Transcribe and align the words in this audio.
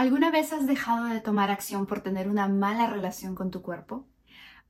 ¿Alguna 0.00 0.30
vez 0.30 0.54
has 0.54 0.66
dejado 0.66 1.04
de 1.04 1.20
tomar 1.20 1.50
acción 1.50 1.84
por 1.84 2.00
tener 2.00 2.26
una 2.30 2.48
mala 2.48 2.86
relación 2.86 3.34
con 3.34 3.50
tu 3.50 3.60
cuerpo? 3.60 4.06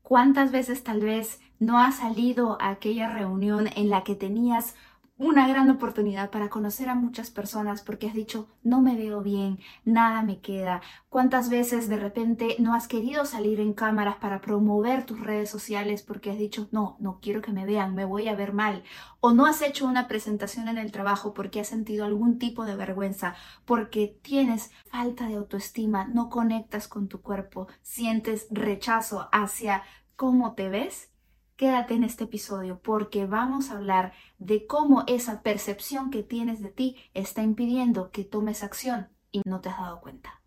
¿Cuántas 0.03 0.51
veces 0.51 0.83
tal 0.83 1.03
vez 1.03 1.41
no 1.61 1.79
has 1.79 1.99
salido 1.99 2.61
a 2.61 2.71
aquella 2.71 3.09
reunión 3.09 3.69
en 3.77 3.91
la 3.91 4.03
que 4.03 4.17
tenías 4.17 4.75
una 5.21 5.47
gran 5.47 5.69
oportunidad 5.69 6.31
para 6.31 6.49
conocer 6.49 6.89
a 6.89 6.95
muchas 6.95 7.31
personas 7.31 7.83
porque 7.83 8.07
has 8.07 8.15
dicho, 8.15 8.49
no 8.63 8.81
me 8.81 8.97
veo 8.97 9.21
bien, 9.21 9.59
nada 9.85 10.23
me 10.23 10.41
queda. 10.41 10.81
¿Cuántas 11.11 11.51
veces 11.51 11.91
de 11.91 11.99
repente 11.99 12.57
no 12.59 12.73
has 12.73 12.89
querido 12.89 13.27
salir 13.27 13.61
en 13.61 13.75
cámaras 13.75 14.17
para 14.17 14.41
promover 14.41 15.05
tus 15.05 15.21
redes 15.21 15.51
sociales 15.51 16.03
porque 16.03 16.31
has 16.31 16.39
dicho, 16.39 16.69
no, 16.73 16.97
no 17.01 17.19
quiero 17.21 17.43
que 17.43 17.53
me 17.53 17.67
vean, 17.67 17.95
me 17.95 18.07
voy 18.07 18.29
a 18.29 18.35
ver 18.35 18.55
mal? 18.55 18.83
O 19.21 19.33
no 19.33 19.45
has 19.45 19.61
hecho 19.61 19.87
una 19.87 20.09
presentación 20.09 20.69
en 20.69 20.79
el 20.79 20.91
trabajo 20.91 21.35
porque 21.35 21.61
has 21.61 21.69
sentido 21.69 22.07
algún 22.07 22.39
tipo 22.39 22.65
de 22.65 22.77
vergüenza, 22.77 23.35
porque 23.67 24.19
tienes 24.23 24.71
falta 24.91 25.29
de 25.29 25.35
autoestima, 25.35 26.07
no 26.07 26.31
conectas 26.31 26.89
con 26.89 27.09
tu 27.09 27.21
cuerpo, 27.21 27.69
sientes 27.83 28.47
rechazo 28.51 29.29
hacia 29.33 29.83
cómo 30.17 30.55
te 30.55 30.71
ves? 30.71 31.11
Quédate 31.61 31.93
en 31.93 32.05
este 32.05 32.25
episodio 32.25 32.81
porque 32.83 33.27
vamos 33.27 33.71
a 33.71 33.77
hablar 33.77 34.15
de 34.39 34.67
cómo 34.67 35.05
esa 35.07 35.43
percepción 35.43 36.11
que 36.11 36.23
tienes 36.23 36.63
de 36.63 36.71
ti 36.71 36.97
está 37.13 37.43
impidiendo 37.43 38.11
que 38.11 38.25
tomes 38.25 38.65
acción 38.65 39.11
y 39.31 39.43
no 39.45 39.61
te 39.61 39.69
has 39.69 39.77
dado 39.77 40.01
cuenta. 40.01 40.41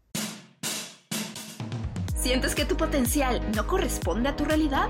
¿Sientes 2.15 2.55
que 2.55 2.65
tu 2.65 2.75
potencial 2.77 3.43
no 3.55 3.67
corresponde 3.67 4.29
a 4.29 4.35
tu 4.35 4.43
realidad? 4.43 4.89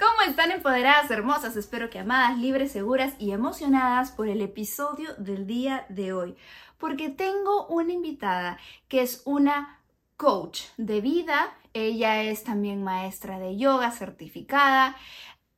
¿Cómo 0.00 0.22
están 0.22 0.50
empoderadas, 0.50 1.10
hermosas? 1.10 1.56
Espero 1.56 1.90
que 1.90 1.98
amadas, 1.98 2.38
libres, 2.38 2.72
seguras 2.72 3.12
y 3.18 3.32
emocionadas 3.32 4.10
por 4.10 4.28
el 4.28 4.40
episodio 4.40 5.14
del 5.18 5.46
día 5.46 5.84
de 5.90 6.14
hoy. 6.14 6.36
Porque 6.78 7.10
tengo 7.10 7.66
una 7.66 7.92
invitada 7.92 8.56
que 8.88 9.02
es 9.02 9.20
una 9.26 9.78
coach 10.16 10.62
de 10.78 11.02
vida. 11.02 11.54
Ella 11.74 12.22
es 12.22 12.44
también 12.44 12.82
maestra 12.82 13.38
de 13.38 13.58
yoga 13.58 13.90
certificada. 13.90 14.96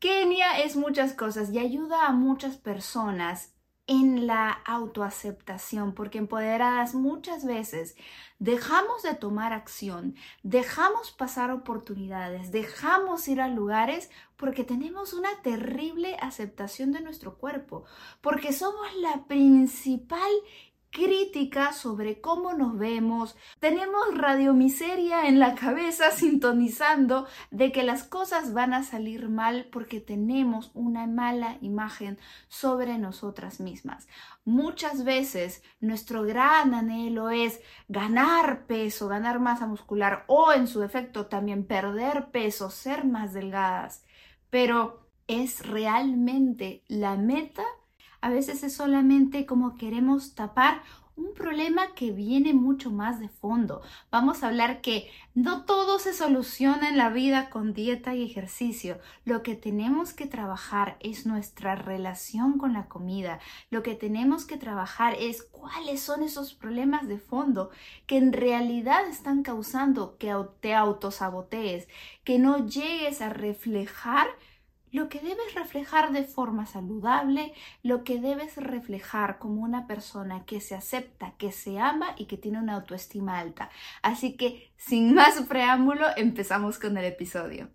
Kenia 0.01 0.59
es 0.59 0.75
muchas 0.75 1.13
cosas 1.13 1.53
y 1.53 1.61
ayuda 1.61 2.07
a 2.07 2.13
muchas 2.13 2.57
personas 2.57 3.55
en 3.87 4.27
la 4.27 4.51
autoaceptación, 4.51 5.95
porque 5.95 6.19
empoderadas 6.19 6.95
muchas 6.95 7.45
veces 7.45 7.95
dejamos 8.43 9.05
de 9.05 9.15
tomar 9.15 9.53
acción, 9.53 10.17
dejamos 10.43 11.13
pasar 11.13 11.53
oportunidades, 11.53 12.51
dejamos 12.51 13.29
ir 13.29 13.41
a 13.41 13.47
lugares 13.47 14.11
porque 14.37 14.65
tenemos 14.65 15.15
una 15.15 15.31
terrible 15.43 16.17
aceptación 16.21 16.91
de 16.91 17.03
nuestro 17.03 17.39
cuerpo, 17.39 17.85
porque 18.21 18.53
somos 18.53 18.93
la 18.97 19.27
principal 19.27 20.33
crítica 20.93 21.73
sobre 21.73 22.21
cómo 22.21 22.53
nos 22.53 22.79
vemos, 22.79 23.35
tenemos 23.59 24.15
radiomiseria 24.15 25.27
en 25.27 25.41
la 25.41 25.55
cabeza 25.57 26.11
sintonizando 26.13 27.27
de 27.51 27.73
que 27.73 27.83
las 27.83 28.05
cosas 28.05 28.53
van 28.53 28.75
a 28.75 28.85
salir 28.85 29.29
mal 29.29 29.69
porque 29.73 30.01
tenemos 30.01 30.71
una 30.75 31.07
mala 31.07 31.57
imagen 31.63 32.19
sobre 32.49 32.99
nosotras 32.99 33.59
mismas. 33.59 34.07
Muchas 34.45 35.05
veces 35.05 35.63
nuestro 35.81 36.23
gran 36.23 36.75
anhelo 36.75 37.31
es 37.31 37.61
ganar 37.89 38.67
peso, 38.67 39.09
ganar 39.09 39.41
masa 39.41 39.67
muscular 39.67 40.25
o 40.29 40.53
en 40.53 40.67
su 40.67 40.81
defecto 40.81 41.27
también 41.27 41.67
perder 41.67 42.31
peso, 42.31 42.71
ser 42.71 43.05
más 43.07 43.33
delgadas, 43.33 44.05
pero 44.51 45.09
¿es 45.27 45.67
realmente 45.67 46.85
la 46.87 47.17
meta 47.17 47.65
a 48.23 48.31
veces 48.31 48.63
es 48.63 48.73
solamente 48.75 49.45
como 49.45 49.75
queremos 49.75 50.35
tapar 50.35 50.83
un 51.15 51.35
problema 51.35 51.95
que 51.95 52.11
viene 52.11 52.55
mucho 52.55 52.91
más 52.91 53.21
de 53.21 53.29
fondo. 53.29 53.83
Vamos 54.11 54.43
a 54.43 54.49
hablar 54.49 54.81
que 54.81 55.11
no 55.35 55.65
todo 55.65 55.99
se 55.99 56.15
soluciona 56.15 56.89
en 56.89 56.97
la 56.97 57.11
vida 57.11 57.51
con 57.51 57.75
dieta 57.75 58.15
y 58.15 58.25
ejercicio. 58.25 58.99
Lo 59.25 59.43
que 59.43 59.55
tenemos 59.55 60.15
que 60.15 60.27
trabajar 60.27 60.97
es 61.01 61.27
nuestra 61.27 61.75
relación 61.75 62.57
con 62.57 62.73
la 62.73 62.87
comida. 62.89 63.41
Lo 63.71 63.83
que 63.83 63.95
tenemos 63.95 64.47
que 64.47 64.57
trabajar 64.57 65.15
es 65.19 65.43
cuáles 65.43 66.01
son 66.01 66.23
esos 66.23 66.55
problemas 66.55 67.07
de 67.07 67.19
fondo 67.19 67.71
que 68.07 68.17
en 68.17 68.33
realidad 68.33 69.07
están 69.07 69.43
causando 69.43 70.17
que 70.17 70.35
te 70.61 70.75
autosabotees, 70.75 71.89
que 72.25 72.39
no 72.39 72.67
llegues 72.67 73.21
a 73.21 73.29
reflejar 73.29 74.29
lo 74.93 75.09
que 75.09 75.19
debes 75.21 75.55
reflejar 75.55 76.13
de 76.13 76.23
forma 76.23 76.67
saludable, 76.67 77.53
lo 77.83 78.05
que 78.05 78.21
debes 78.21 78.57
reflejar 78.57 79.39
como 79.39 79.63
una 79.63 79.87
persona 79.87 80.45
que 80.45 80.61
se 80.61 80.75
acepta, 80.75 81.35
que 81.39 81.51
se 81.51 81.79
ama 81.79 82.15
y 82.17 82.27
que 82.27 82.37
tiene 82.37 82.59
una 82.59 82.75
autoestima 82.75 83.39
alta. 83.39 83.71
Así 84.03 84.37
que, 84.37 84.71
sin 84.77 85.15
más 85.15 85.41
preámbulo, 85.49 86.07
empezamos 86.17 86.79
con 86.79 86.97
el 86.99 87.07
episodio. 87.07 87.69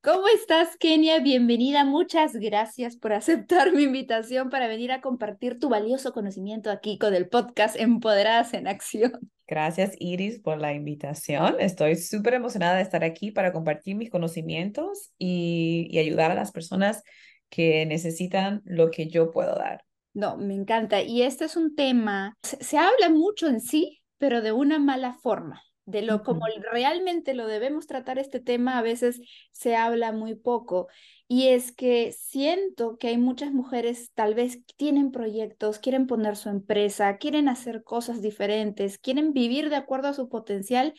¿Cómo 0.00 0.28
estás, 0.28 0.76
Kenia? 0.76 1.18
Bienvenida. 1.18 1.84
Muchas 1.84 2.34
gracias 2.34 2.96
por 2.96 3.12
aceptar 3.12 3.72
mi 3.72 3.82
invitación 3.82 4.48
para 4.48 4.68
venir 4.68 4.92
a 4.92 5.00
compartir 5.00 5.58
tu 5.58 5.68
valioso 5.68 6.12
conocimiento 6.12 6.70
aquí 6.70 6.98
con 6.98 7.14
el 7.14 7.28
podcast 7.28 7.74
Empoderadas 7.74 8.54
en 8.54 8.68
Acción. 8.68 9.12
Gracias, 9.48 9.96
Iris, 9.98 10.38
por 10.38 10.60
la 10.60 10.72
invitación. 10.72 11.56
Estoy 11.58 11.96
súper 11.96 12.34
emocionada 12.34 12.76
de 12.76 12.82
estar 12.82 13.02
aquí 13.02 13.32
para 13.32 13.52
compartir 13.52 13.96
mis 13.96 14.08
conocimientos 14.08 15.10
y, 15.18 15.88
y 15.90 15.98
ayudar 15.98 16.30
a 16.30 16.34
las 16.36 16.52
personas 16.52 17.02
que 17.48 17.84
necesitan 17.84 18.62
lo 18.64 18.92
que 18.92 19.08
yo 19.08 19.32
puedo 19.32 19.56
dar. 19.56 19.82
No, 20.14 20.36
me 20.36 20.54
encanta. 20.54 21.02
Y 21.02 21.22
este 21.22 21.46
es 21.46 21.56
un 21.56 21.74
tema, 21.74 22.36
se 22.42 22.78
habla 22.78 23.08
mucho 23.10 23.48
en 23.48 23.60
sí, 23.60 24.00
pero 24.16 24.42
de 24.42 24.52
una 24.52 24.78
mala 24.78 25.14
forma 25.14 25.60
de 25.88 26.02
lo 26.02 26.22
como 26.22 26.44
realmente 26.70 27.32
lo 27.32 27.46
debemos 27.46 27.86
tratar 27.86 28.18
este 28.18 28.40
tema, 28.40 28.78
a 28.78 28.82
veces 28.82 29.20
se 29.52 29.74
habla 29.74 30.12
muy 30.12 30.34
poco. 30.34 30.88
Y 31.26 31.48
es 31.48 31.72
que 31.72 32.12
siento 32.12 32.98
que 32.98 33.08
hay 33.08 33.16
muchas 33.16 33.52
mujeres 33.52 34.12
tal 34.14 34.34
vez 34.34 34.62
tienen 34.76 35.10
proyectos, 35.10 35.78
quieren 35.78 36.06
poner 36.06 36.36
su 36.36 36.50
empresa, 36.50 37.16
quieren 37.16 37.48
hacer 37.48 37.84
cosas 37.84 38.20
diferentes, 38.20 38.98
quieren 38.98 39.32
vivir 39.32 39.70
de 39.70 39.76
acuerdo 39.76 40.08
a 40.08 40.14
su 40.14 40.28
potencial, 40.28 40.92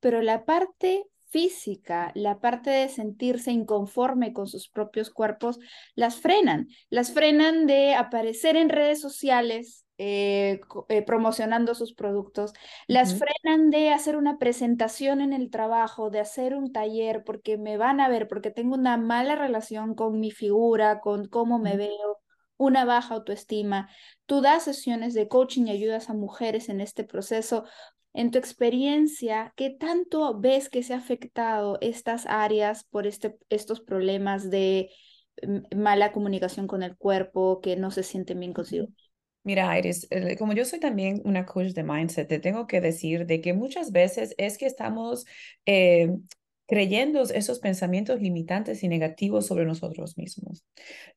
pero 0.00 0.22
la 0.22 0.44
parte 0.44 1.04
física, 1.30 2.10
la 2.16 2.40
parte 2.40 2.70
de 2.70 2.88
sentirse 2.88 3.52
inconforme 3.52 4.32
con 4.32 4.48
sus 4.48 4.68
propios 4.68 5.08
cuerpos, 5.10 5.60
las 5.94 6.16
frenan, 6.16 6.68
las 6.90 7.12
frenan 7.12 7.66
de 7.68 7.94
aparecer 7.94 8.56
en 8.56 8.68
redes 8.68 9.00
sociales 9.00 9.86
eh, 10.04 10.60
eh, 10.88 11.02
promocionando 11.02 11.76
sus 11.76 11.94
productos, 11.94 12.52
las 12.88 13.14
frenan 13.14 13.70
de 13.70 13.90
hacer 13.90 14.16
una 14.16 14.36
presentación 14.36 15.20
en 15.20 15.32
el 15.32 15.48
trabajo, 15.48 16.10
de 16.10 16.18
hacer 16.18 16.56
un 16.56 16.72
taller, 16.72 17.22
porque 17.22 17.56
me 17.56 17.76
van 17.76 18.00
a 18.00 18.08
ver, 18.08 18.26
porque 18.26 18.50
tengo 18.50 18.74
una 18.74 18.96
mala 18.96 19.36
relación 19.36 19.94
con 19.94 20.18
mi 20.18 20.32
figura, 20.32 20.98
con 20.98 21.28
cómo 21.28 21.60
me 21.60 21.76
veo, 21.76 22.20
una 22.56 22.84
baja 22.84 23.14
autoestima. 23.14 23.90
Tú 24.26 24.40
das 24.40 24.64
sesiones 24.64 25.14
de 25.14 25.28
coaching 25.28 25.66
y 25.66 25.70
ayudas 25.70 26.10
a 26.10 26.14
mujeres 26.14 26.68
en 26.68 26.80
este 26.80 27.04
proceso. 27.04 27.64
En 28.12 28.32
tu 28.32 28.38
experiencia, 28.38 29.52
¿qué 29.54 29.70
tanto 29.70 30.36
ves 30.40 30.68
que 30.68 30.82
se 30.82 30.94
ha 30.94 30.96
afectado 30.96 31.78
estas 31.80 32.26
áreas 32.26 32.82
por 32.90 33.06
este, 33.06 33.38
estos 33.50 33.80
problemas 33.80 34.50
de 34.50 34.90
mm, 35.46 35.78
mala 35.80 36.10
comunicación 36.10 36.66
con 36.66 36.82
el 36.82 36.96
cuerpo, 36.96 37.60
que 37.60 37.76
no 37.76 37.92
se 37.92 38.02
sienten 38.02 38.40
bien 38.40 38.52
consigo? 38.52 38.88
Mira, 39.44 39.76
Iris, 39.76 40.08
como 40.38 40.52
yo 40.52 40.64
soy 40.64 40.78
también 40.78 41.20
una 41.24 41.44
coach 41.46 41.72
de 41.72 41.82
mindset, 41.82 42.28
te 42.28 42.38
tengo 42.38 42.66
que 42.66 42.80
decir 42.80 43.26
de 43.26 43.40
que 43.40 43.52
muchas 43.52 43.90
veces 43.90 44.34
es 44.38 44.56
que 44.56 44.66
estamos 44.66 45.26
eh, 45.66 46.10
creyendo 46.66 47.22
esos 47.22 47.58
pensamientos 47.58 48.20
limitantes 48.20 48.82
y 48.82 48.88
negativos 48.88 49.46
sobre 49.46 49.64
nosotros 49.64 50.16
mismos. 50.16 50.64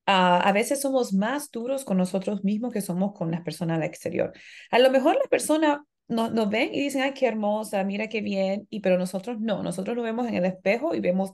Ah, 0.05 0.39
a 0.39 0.51
veces 0.51 0.81
somos 0.81 1.13
más 1.13 1.51
duros 1.51 1.85
con 1.85 1.97
nosotros 1.97 2.43
mismos 2.43 2.73
que 2.73 2.81
somos 2.81 3.13
con 3.13 3.31
las 3.31 3.41
personas 3.41 3.77
al 3.77 3.83
exterior. 3.83 4.33
A 4.71 4.79
lo 4.79 4.89
mejor 4.89 5.15
la 5.15 5.29
persona 5.29 5.85
nos, 6.07 6.33
nos 6.33 6.49
ven 6.49 6.73
y 6.73 6.81
dicen, 6.81 7.03
ay, 7.03 7.13
qué 7.13 7.27
hermosa, 7.27 7.83
mira 7.83 8.09
qué 8.09 8.21
bien, 8.21 8.67
y 8.69 8.79
pero 8.79 8.97
nosotros 8.97 9.39
no, 9.39 9.63
nosotros 9.63 9.95
lo 9.95 10.03
vemos 10.03 10.27
en 10.27 10.35
el 10.35 10.45
espejo 10.45 10.95
y 10.95 10.99
vemos 10.99 11.33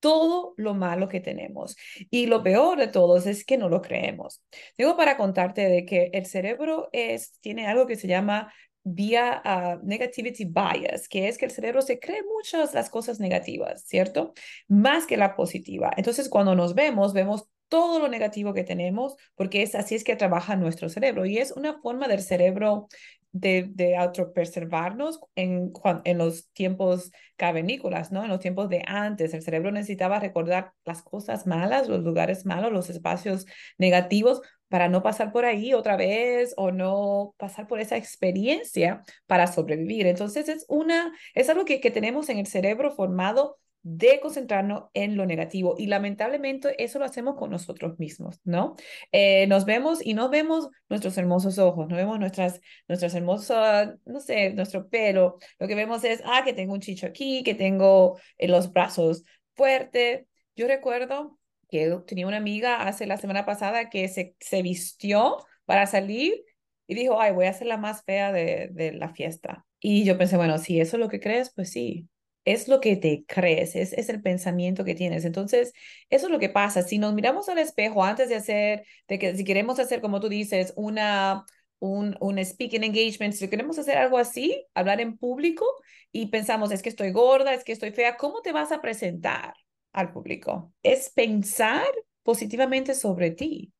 todo 0.00 0.54
lo 0.56 0.74
malo 0.74 1.08
que 1.08 1.20
tenemos. 1.20 1.76
Y 2.10 2.26
lo 2.26 2.42
peor 2.42 2.78
de 2.78 2.88
todos 2.88 3.26
es 3.26 3.44
que 3.44 3.58
no 3.58 3.68
lo 3.68 3.82
creemos. 3.82 4.42
Digo 4.76 4.96
para 4.96 5.16
contarte 5.16 5.68
de 5.68 5.84
que 5.84 6.10
el 6.12 6.26
cerebro 6.26 6.88
es, 6.92 7.38
tiene 7.40 7.66
algo 7.66 7.86
que 7.86 7.96
se 7.96 8.08
llama 8.08 8.52
vía 8.82 9.42
uh, 9.44 9.86
negativity 9.86 10.44
bias, 10.44 11.08
que 11.08 11.28
es 11.28 11.38
que 11.38 11.44
el 11.44 11.50
cerebro 11.50 11.82
se 11.82 11.98
cree 11.98 12.22
muchas 12.22 12.74
las 12.74 12.90
cosas 12.90 13.20
negativas, 13.20 13.84
¿cierto? 13.84 14.32
Más 14.68 15.06
que 15.06 15.16
la 15.16 15.36
positiva. 15.36 15.90
Entonces, 15.96 16.28
cuando 16.28 16.54
nos 16.54 16.74
vemos, 16.74 17.12
vemos 17.12 17.48
todo 17.68 18.00
lo 18.00 18.08
negativo 18.08 18.52
que 18.52 18.64
tenemos, 18.64 19.16
porque 19.36 19.62
es 19.62 19.74
así 19.74 19.94
es 19.94 20.02
que 20.02 20.16
trabaja 20.16 20.56
nuestro 20.56 20.88
cerebro 20.88 21.24
y 21.24 21.38
es 21.38 21.52
una 21.52 21.80
forma 21.80 22.08
del 22.08 22.20
cerebro 22.20 22.88
de, 23.32 23.68
de 23.70 23.96
autopreservarnos 23.96 25.20
en, 25.34 25.72
en 26.04 26.18
los 26.18 26.50
tiempos 26.52 27.12
cavernícolas, 27.36 28.12
¿no? 28.12 28.22
En 28.22 28.28
los 28.28 28.40
tiempos 28.40 28.68
de 28.68 28.82
antes, 28.86 29.34
el 29.34 29.42
cerebro 29.42 29.70
necesitaba 29.70 30.20
recordar 30.20 30.72
las 30.84 31.02
cosas 31.02 31.46
malas, 31.46 31.88
los 31.88 32.02
lugares 32.02 32.44
malos, 32.44 32.72
los 32.72 32.90
espacios 32.90 33.46
negativos 33.78 34.40
para 34.68 34.88
no 34.88 35.02
pasar 35.02 35.32
por 35.32 35.44
ahí 35.44 35.74
otra 35.74 35.96
vez 35.96 36.54
o 36.56 36.70
no 36.70 37.34
pasar 37.38 37.66
por 37.66 37.80
esa 37.80 37.96
experiencia 37.96 39.02
para 39.26 39.46
sobrevivir. 39.46 40.06
Entonces 40.06 40.48
es 40.48 40.64
una, 40.68 41.12
es 41.34 41.48
algo 41.48 41.64
que, 41.64 41.80
que 41.80 41.90
tenemos 41.90 42.28
en 42.28 42.38
el 42.38 42.46
cerebro 42.46 42.92
formado 42.92 43.58
de 43.82 44.20
concentrarnos 44.20 44.84
en 44.92 45.16
lo 45.16 45.24
negativo 45.24 45.74
y 45.78 45.86
lamentablemente 45.86 46.82
eso 46.82 46.98
lo 46.98 47.06
hacemos 47.06 47.36
con 47.36 47.50
nosotros 47.50 47.98
mismos, 47.98 48.40
¿no? 48.44 48.76
Eh, 49.12 49.46
nos 49.46 49.64
vemos 49.64 50.04
y 50.04 50.14
no 50.14 50.28
vemos 50.28 50.68
nuestros 50.88 51.16
hermosos 51.16 51.58
ojos, 51.58 51.88
no 51.88 51.96
vemos 51.96 52.18
nuestras, 52.18 52.60
nuestras 52.88 53.14
hermosas, 53.14 53.94
no 54.04 54.20
sé, 54.20 54.52
nuestro 54.52 54.88
pelo, 54.88 55.38
lo 55.58 55.66
que 55.66 55.74
vemos 55.74 56.04
es, 56.04 56.22
ah, 56.26 56.42
que 56.44 56.52
tengo 56.52 56.74
un 56.74 56.80
chicho 56.80 57.06
aquí, 57.06 57.42
que 57.42 57.54
tengo 57.54 58.18
eh, 58.36 58.48
los 58.48 58.72
brazos 58.72 59.24
fuertes. 59.54 60.26
Yo 60.56 60.66
recuerdo 60.66 61.38
que 61.70 61.96
tenía 62.06 62.26
una 62.26 62.36
amiga 62.36 62.82
hace 62.86 63.06
la 63.06 63.16
semana 63.16 63.46
pasada 63.46 63.88
que 63.88 64.08
se, 64.08 64.34
se 64.40 64.62
vistió 64.62 65.38
para 65.64 65.86
salir 65.86 66.44
y 66.86 66.94
dijo, 66.94 67.20
ay, 67.20 67.32
voy 67.32 67.46
a 67.46 67.52
ser 67.52 67.68
la 67.68 67.76
más 67.78 68.02
fea 68.04 68.32
de, 68.32 68.68
de 68.72 68.92
la 68.92 69.10
fiesta. 69.14 69.64
Y 69.78 70.04
yo 70.04 70.18
pensé, 70.18 70.36
bueno, 70.36 70.58
si 70.58 70.80
eso 70.80 70.96
es 70.96 71.00
lo 71.00 71.08
que 71.08 71.20
crees, 71.20 71.52
pues 71.54 71.70
sí, 71.70 72.08
es 72.44 72.68
lo 72.68 72.80
que 72.80 72.96
te 72.96 73.24
crees, 73.26 73.76
es, 73.76 73.92
es 73.92 74.08
el 74.08 74.22
pensamiento 74.22 74.84
que 74.84 74.94
tienes. 74.94 75.24
Entonces, 75.24 75.72
eso 76.08 76.26
es 76.26 76.32
lo 76.32 76.38
que 76.38 76.48
pasa. 76.48 76.82
Si 76.82 76.98
nos 76.98 77.14
miramos 77.14 77.48
al 77.48 77.58
espejo 77.58 78.04
antes 78.04 78.28
de 78.28 78.36
hacer, 78.36 78.84
de 79.08 79.18
que 79.18 79.36
si 79.36 79.44
queremos 79.44 79.78
hacer, 79.78 80.00
como 80.00 80.20
tú 80.20 80.28
dices, 80.28 80.72
una, 80.76 81.44
un, 81.78 82.16
un 82.20 82.44
speaking 82.44 82.84
engagement, 82.84 83.34
si 83.34 83.48
queremos 83.48 83.78
hacer 83.78 83.98
algo 83.98 84.18
así, 84.18 84.66
hablar 84.74 85.00
en 85.00 85.16
público 85.18 85.64
y 86.12 86.26
pensamos, 86.26 86.72
es 86.72 86.82
que 86.82 86.88
estoy 86.88 87.10
gorda, 87.12 87.54
es 87.54 87.64
que 87.64 87.72
estoy 87.72 87.92
fea, 87.92 88.16
¿cómo 88.16 88.40
te 88.42 88.52
vas 88.52 88.72
a 88.72 88.80
presentar 88.80 89.54
al 89.92 90.12
público? 90.12 90.72
Es 90.82 91.10
pensar 91.10 91.86
positivamente 92.22 92.94
sobre 92.94 93.30
ti. 93.30 93.72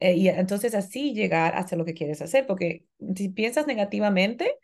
Eh, 0.00 0.14
y 0.14 0.28
entonces 0.28 0.74
así 0.74 1.14
llegar 1.14 1.56
hacia 1.56 1.76
lo 1.76 1.84
que 1.84 1.94
quieres 1.94 2.22
hacer, 2.22 2.46
porque 2.46 2.84
si 3.16 3.28
piensas 3.28 3.66
negativamente, 3.66 4.56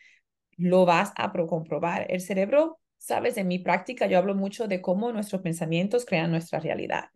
lo 0.56 0.86
vas 0.86 1.12
a 1.16 1.32
comprobar. 1.32 2.06
El 2.10 2.20
cerebro 2.20 2.79
Sabes, 3.00 3.38
en 3.38 3.48
mi 3.48 3.58
práctica 3.58 4.06
yo 4.06 4.18
hablo 4.18 4.34
mucho 4.34 4.68
de 4.68 4.82
cómo 4.82 5.10
nuestros 5.10 5.40
pensamientos 5.40 6.04
crean 6.04 6.30
nuestra 6.30 6.60
realidad. 6.60 7.06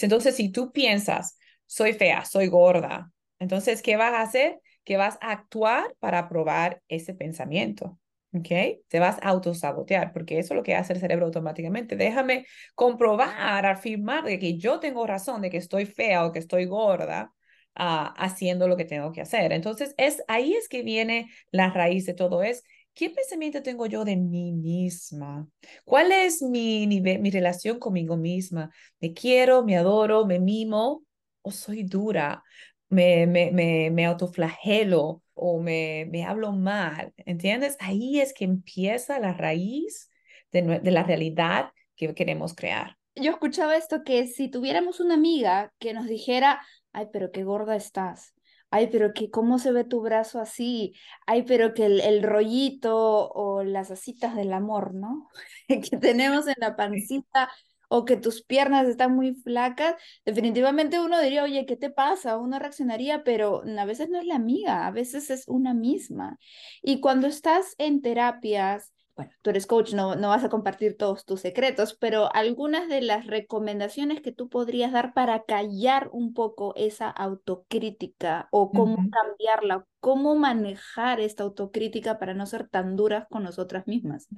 Entonces, 0.00 0.34
si 0.34 0.50
tú 0.50 0.72
piensas, 0.72 1.38
soy 1.66 1.92
fea, 1.92 2.24
soy 2.24 2.46
gorda, 2.48 3.12
entonces, 3.38 3.82
¿qué 3.82 3.96
vas 3.96 4.14
a 4.14 4.22
hacer? 4.22 4.60
Que 4.84 4.96
vas 4.96 5.18
a 5.20 5.32
actuar 5.32 5.94
para 5.98 6.28
probar 6.30 6.82
ese 6.88 7.14
pensamiento. 7.14 7.98
¿Ok? 8.32 8.48
Te 8.88 8.98
vas 8.98 9.18
a 9.22 9.28
autosabotear, 9.28 10.12
porque 10.12 10.38
eso 10.38 10.54
es 10.54 10.56
lo 10.56 10.62
que 10.64 10.74
hace 10.74 10.94
el 10.94 10.98
cerebro 10.98 11.26
automáticamente. 11.26 11.94
Déjame 11.94 12.46
comprobar, 12.74 13.66
afirmar 13.66 14.24
de 14.24 14.38
que 14.38 14.56
yo 14.56 14.80
tengo 14.80 15.06
razón, 15.06 15.42
de 15.42 15.50
que 15.50 15.58
estoy 15.58 15.84
fea 15.84 16.24
o 16.24 16.32
que 16.32 16.38
estoy 16.40 16.64
gorda, 16.64 17.32
uh, 17.78 18.10
haciendo 18.16 18.66
lo 18.66 18.76
que 18.76 18.86
tengo 18.86 19.12
que 19.12 19.20
hacer. 19.20 19.52
Entonces, 19.52 19.94
es, 19.98 20.24
ahí 20.26 20.54
es 20.54 20.68
que 20.68 20.82
viene 20.82 21.28
la 21.50 21.70
raíz 21.70 22.06
de 22.06 22.14
todo, 22.14 22.42
es 22.42 22.64
¿Qué 22.94 23.10
pensamiento 23.10 23.62
tengo 23.62 23.86
yo 23.86 24.04
de 24.04 24.16
mí 24.16 24.52
misma? 24.52 25.48
¿Cuál 25.84 26.12
es 26.12 26.42
mi, 26.42 26.86
mi 26.86 27.30
relación 27.30 27.78
conmigo 27.80 28.16
misma? 28.16 28.70
¿Me 29.00 29.12
quiero, 29.12 29.64
me 29.64 29.76
adoro, 29.76 30.26
me 30.26 30.38
mimo 30.38 31.04
o 31.42 31.50
soy 31.50 31.82
dura? 31.82 32.44
¿Me, 32.88 33.26
me, 33.26 33.50
me, 33.50 33.90
me 33.90 34.06
autoflagelo 34.06 35.22
o 35.34 35.60
me, 35.60 36.06
me 36.10 36.24
hablo 36.24 36.52
mal? 36.52 37.12
¿Entiendes? 37.16 37.76
Ahí 37.80 38.20
es 38.20 38.32
que 38.32 38.44
empieza 38.44 39.18
la 39.18 39.32
raíz 39.32 40.08
de, 40.52 40.62
de 40.78 40.90
la 40.92 41.02
realidad 41.02 41.70
que 41.96 42.14
queremos 42.14 42.54
crear. 42.54 42.96
Yo 43.16 43.32
escuchaba 43.32 43.76
esto 43.76 44.04
que 44.04 44.26
si 44.28 44.48
tuviéramos 44.48 45.00
una 45.00 45.14
amiga 45.14 45.72
que 45.80 45.94
nos 45.94 46.06
dijera, 46.06 46.60
ay, 46.92 47.08
pero 47.12 47.32
qué 47.32 47.42
gorda 47.42 47.74
estás 47.74 48.34
ay, 48.74 48.88
pero 48.90 49.14
que 49.14 49.30
cómo 49.30 49.60
se 49.60 49.70
ve 49.72 49.84
tu 49.84 50.00
brazo 50.00 50.40
así, 50.40 50.94
ay, 51.26 51.44
pero 51.44 51.74
que 51.74 51.86
el, 51.86 52.22
rollito 52.24 53.30
o 53.30 53.62
las 53.62 53.92
asitas 53.92 54.34
del 54.34 54.52
amor, 54.52 54.94
¿no? 54.94 55.30
que 55.68 55.96
tenemos 55.98 56.48
en 56.48 56.56
la 56.58 56.74
pancita 56.74 57.50
o 57.88 58.04
que 58.04 58.16
tus 58.16 58.42
piernas 58.42 58.88
están 58.88 59.14
muy 59.14 59.34
flacas, 59.34 59.94
definitivamente 60.24 60.98
uno 60.98 61.20
diría, 61.20 61.44
oye, 61.44 61.66
¿qué 61.66 61.76
te 61.76 61.90
pasa? 61.90 62.36
Uno 62.36 62.58
reaccionaría, 62.58 63.22
pero 63.22 63.62
a 63.78 63.84
veces 63.84 64.08
no 64.10 64.18
es 64.18 64.26
la 64.26 64.34
amiga, 64.36 64.86
a 64.88 64.90
veces 64.90 65.30
es 65.30 65.46
una 65.46 65.72
misma. 65.74 66.38
Y 66.82 67.00
cuando 67.00 67.28
estás 67.28 67.76
en 67.78 68.02
terapias, 68.02 68.93
bueno, 69.16 69.30
tú 69.42 69.50
eres 69.50 69.66
coach, 69.66 69.92
no, 69.92 70.16
no 70.16 70.28
vas 70.28 70.42
a 70.42 70.48
compartir 70.48 70.96
todos 70.96 71.24
tus 71.24 71.40
secretos, 71.40 71.96
pero 72.00 72.34
algunas 72.34 72.88
de 72.88 73.00
las 73.00 73.26
recomendaciones 73.26 74.20
que 74.20 74.32
tú 74.32 74.48
podrías 74.48 74.90
dar 74.92 75.14
para 75.14 75.44
callar 75.44 76.08
un 76.12 76.34
poco 76.34 76.74
esa 76.76 77.10
autocrítica 77.10 78.48
o 78.50 78.72
cómo 78.72 78.96
cambiarla, 79.10 79.86
cómo 80.00 80.34
manejar 80.34 81.20
esta 81.20 81.44
autocrítica 81.44 82.18
para 82.18 82.34
no 82.34 82.46
ser 82.46 82.68
tan 82.68 82.96
duras 82.96 83.26
con 83.30 83.44
nosotras 83.44 83.86
mismas. 83.86 84.28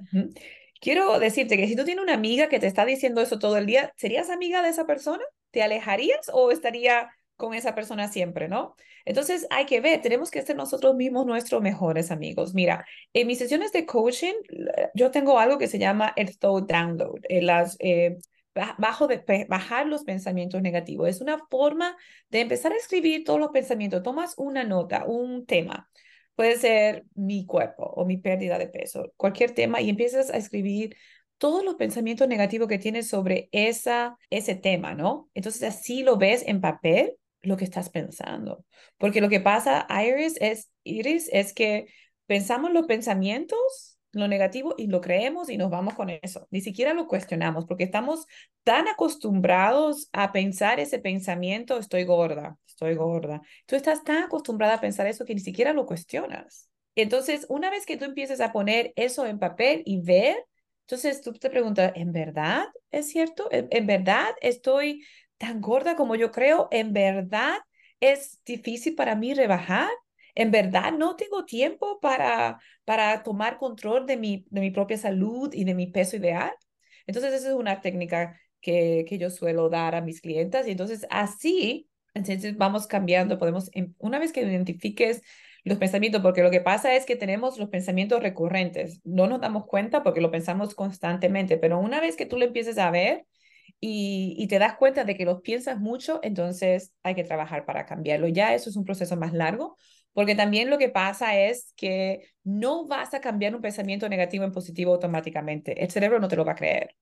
Quiero 0.79 1.19
decirte 1.19 1.57
que 1.57 1.67
si 1.67 1.75
tú 1.75 1.83
tienes 1.83 2.03
una 2.03 2.13
amiga 2.13 2.47
que 2.47 2.59
te 2.59 2.67
está 2.67 2.85
diciendo 2.85 3.21
eso 3.21 3.39
todo 3.39 3.57
el 3.57 3.65
día, 3.65 3.91
¿serías 3.95 4.29
amiga 4.29 4.61
de 4.61 4.69
esa 4.69 4.85
persona? 4.85 5.23
¿Te 5.49 5.63
alejarías 5.63 6.29
o 6.33 6.51
estaría 6.51 7.09
con 7.37 7.53
esa 7.53 7.75
persona 7.75 8.07
siempre, 8.07 8.49
¿no? 8.49 8.75
Entonces 9.05 9.47
hay 9.49 9.65
que 9.65 9.79
ver, 9.79 10.01
tenemos 10.01 10.31
que 10.31 10.41
ser 10.41 10.55
nosotros 10.55 10.95
mismos 10.95 11.25
nuestros 11.25 11.61
mejores 11.61 12.11
amigos. 12.11 12.53
Mira, 12.53 12.85
en 13.13 13.27
mis 13.27 13.37
sesiones 13.37 13.71
de 13.71 13.85
coaching, 13.85 14.33
yo 14.95 15.11
tengo 15.11 15.39
algo 15.39 15.57
que 15.57 15.67
se 15.67 15.79
llama 15.79 16.13
el 16.15 16.37
thought 16.37 16.69
download, 16.69 17.19
eh, 17.29 17.41
las, 17.41 17.77
eh, 17.79 18.17
bajo 18.77 19.07
de, 19.07 19.45
bajar 19.47 19.87
los 19.87 20.03
pensamientos 20.03 20.61
negativos. 20.61 21.07
Es 21.07 21.21
una 21.21 21.37
forma 21.49 21.95
de 22.29 22.41
empezar 22.41 22.73
a 22.73 22.77
escribir 22.77 23.23
todos 23.23 23.39
los 23.39 23.51
pensamientos. 23.51 24.03
Tomas 24.03 24.33
una 24.37 24.63
nota, 24.63 25.05
un 25.05 25.45
tema. 25.45 25.89
Puede 26.35 26.57
ser 26.57 27.05
mi 27.15 27.45
cuerpo 27.45 27.83
o 27.83 28.05
mi 28.05 28.17
pérdida 28.17 28.57
de 28.57 28.67
peso, 28.67 29.11
cualquier 29.15 29.51
tema, 29.51 29.81
y 29.81 29.89
empiezas 29.89 30.29
a 30.29 30.37
escribir 30.37 30.95
todos 31.37 31.63
los 31.63 31.75
pensamientos 31.75 32.27
negativos 32.27 32.67
que 32.67 32.79
tienes 32.79 33.07
sobre 33.07 33.49
esa, 33.51 34.17
ese 34.29 34.55
tema, 34.55 34.95
¿no? 34.95 35.29
Entonces 35.33 35.63
así 35.63 36.03
lo 36.03 36.17
ves 36.17 36.43
en 36.47 36.61
papel 36.61 37.15
lo 37.47 37.57
que 37.57 37.65
estás 37.65 37.89
pensando. 37.89 38.65
Porque 38.97 39.21
lo 39.21 39.29
que 39.29 39.39
pasa, 39.39 39.87
Iris, 39.89 40.35
es, 40.39 40.69
Iris, 40.83 41.29
es 41.31 41.53
que 41.53 41.87
pensamos 42.25 42.71
los 42.71 42.85
pensamientos, 42.85 43.97
lo 44.11 44.27
negativo, 44.27 44.75
y 44.77 44.87
lo 44.87 45.01
creemos 45.01 45.49
y 45.49 45.57
nos 45.57 45.69
vamos 45.69 45.93
con 45.93 46.09
eso. 46.09 46.47
Ni 46.51 46.61
siquiera 46.61 46.93
lo 46.93 47.07
cuestionamos 47.07 47.65
porque 47.65 47.85
estamos 47.85 48.25
tan 48.63 48.87
acostumbrados 48.87 50.09
a 50.11 50.31
pensar 50.31 50.79
ese 50.79 50.99
pensamiento, 50.99 51.77
estoy 51.77 52.03
gorda, 52.03 52.57
estoy 52.67 52.95
gorda. 52.95 53.41
Tú 53.65 53.75
estás 53.75 54.03
tan 54.03 54.23
acostumbrada 54.23 54.75
a 54.75 54.81
pensar 54.81 55.07
eso 55.07 55.25
que 55.25 55.33
ni 55.33 55.41
siquiera 55.41 55.73
lo 55.73 55.85
cuestionas. 55.85 56.69
Entonces, 56.95 57.45
una 57.47 57.69
vez 57.69 57.85
que 57.85 57.95
tú 57.95 58.05
empieces 58.05 58.41
a 58.41 58.51
poner 58.51 58.91
eso 58.95 59.25
en 59.25 59.39
papel 59.39 59.83
y 59.85 60.01
ver, 60.01 60.35
entonces 60.81 61.21
tú 61.21 61.33
te 61.33 61.49
preguntas, 61.49 61.91
¿en 61.95 62.11
verdad 62.11 62.65
es 62.91 63.09
cierto? 63.09 63.49
en 63.51 63.87
verdad 63.87 64.29
estoy 64.41 65.03
tan 65.37 65.61
gorda 65.61 65.95
como 65.95 66.15
yo 66.15 66.31
creo, 66.31 66.67
en 66.71 66.93
verdad 66.93 67.57
es 67.99 68.41
difícil 68.45 68.95
para 68.95 69.15
mí 69.15 69.33
rebajar. 69.33 69.89
En 70.35 70.51
verdad 70.51 70.91
no 70.93 71.15
tengo 71.15 71.45
tiempo 71.45 71.99
para, 71.99 72.59
para 72.85 73.23
tomar 73.23 73.57
control 73.57 74.05
de 74.05 74.17
mi, 74.17 74.45
de 74.49 74.61
mi 74.61 74.71
propia 74.71 74.97
salud 74.97 75.51
y 75.53 75.63
de 75.63 75.73
mi 75.73 75.87
peso 75.87 76.15
ideal. 76.17 76.51
Entonces, 77.07 77.33
esa 77.33 77.49
es 77.49 77.55
una 77.55 77.81
técnica 77.81 78.39
que, 78.61 79.05
que 79.07 79.17
yo 79.17 79.29
suelo 79.29 79.69
dar 79.69 79.95
a 79.95 80.01
mis 80.01 80.21
clientes. 80.21 80.67
Y 80.67 80.71
entonces, 80.71 81.07
así, 81.09 81.89
entonces 82.13 82.55
vamos 82.57 82.85
cambiando. 82.85 83.39
Podemos, 83.39 83.71
una 83.97 84.19
vez 84.19 84.31
que 84.31 84.41
identifiques 84.41 85.21
los 85.63 85.77
pensamientos, 85.77 86.21
porque 86.21 86.43
lo 86.43 86.51
que 86.51 86.61
pasa 86.61 86.95
es 86.95 87.05
que 87.05 87.15
tenemos 87.15 87.57
los 87.57 87.69
pensamientos 87.69 88.21
recurrentes. 88.21 89.01
No 89.03 89.27
nos 89.27 89.41
damos 89.41 89.65
cuenta 89.65 90.03
porque 90.03 90.21
lo 90.21 90.31
pensamos 90.31 90.75
constantemente, 90.75 91.57
pero 91.57 91.79
una 91.79 91.99
vez 91.99 92.15
que 92.15 92.25
tú 92.25 92.37
lo 92.37 92.45
empieces 92.45 92.77
a 92.77 92.91
ver, 92.91 93.25
y, 93.79 94.47
te 94.47 94.59
das 94.59 94.75
cuenta 94.77 95.03
de 95.03 95.15
que 95.15 95.25
los 95.25 95.41
piensas 95.41 95.79
mucho, 95.79 96.19
entonces 96.23 96.93
hay 97.03 97.15
que 97.15 97.23
trabajar 97.23 97.65
para 97.65 97.85
cambiarlo. 97.85 98.27
Ya 98.27 98.53
eso 98.55 98.69
es 98.69 98.75
un 98.75 98.85
proceso 98.85 99.15
más 99.17 99.33
largo, 99.33 99.77
porque 100.13 100.35
también 100.35 100.69
lo 100.69 100.77
que 100.77 100.89
pasa 100.89 101.37
es 101.37 101.73
que 101.75 102.31
no 102.43 102.87
vas 102.87 103.13
a 103.13 103.21
cambiar 103.21 103.55
un 103.55 103.61
pensamiento 103.61 104.09
negativo 104.09 104.45
en 104.45 104.51
positivo 104.51 104.93
automáticamente. 104.93 105.83
El 105.83 105.91
cerebro 105.91 106.19
no 106.19 106.27
te 106.27 106.35
lo 106.35 106.45
va 106.45 106.53
a 106.53 106.55
creer. 106.55 106.95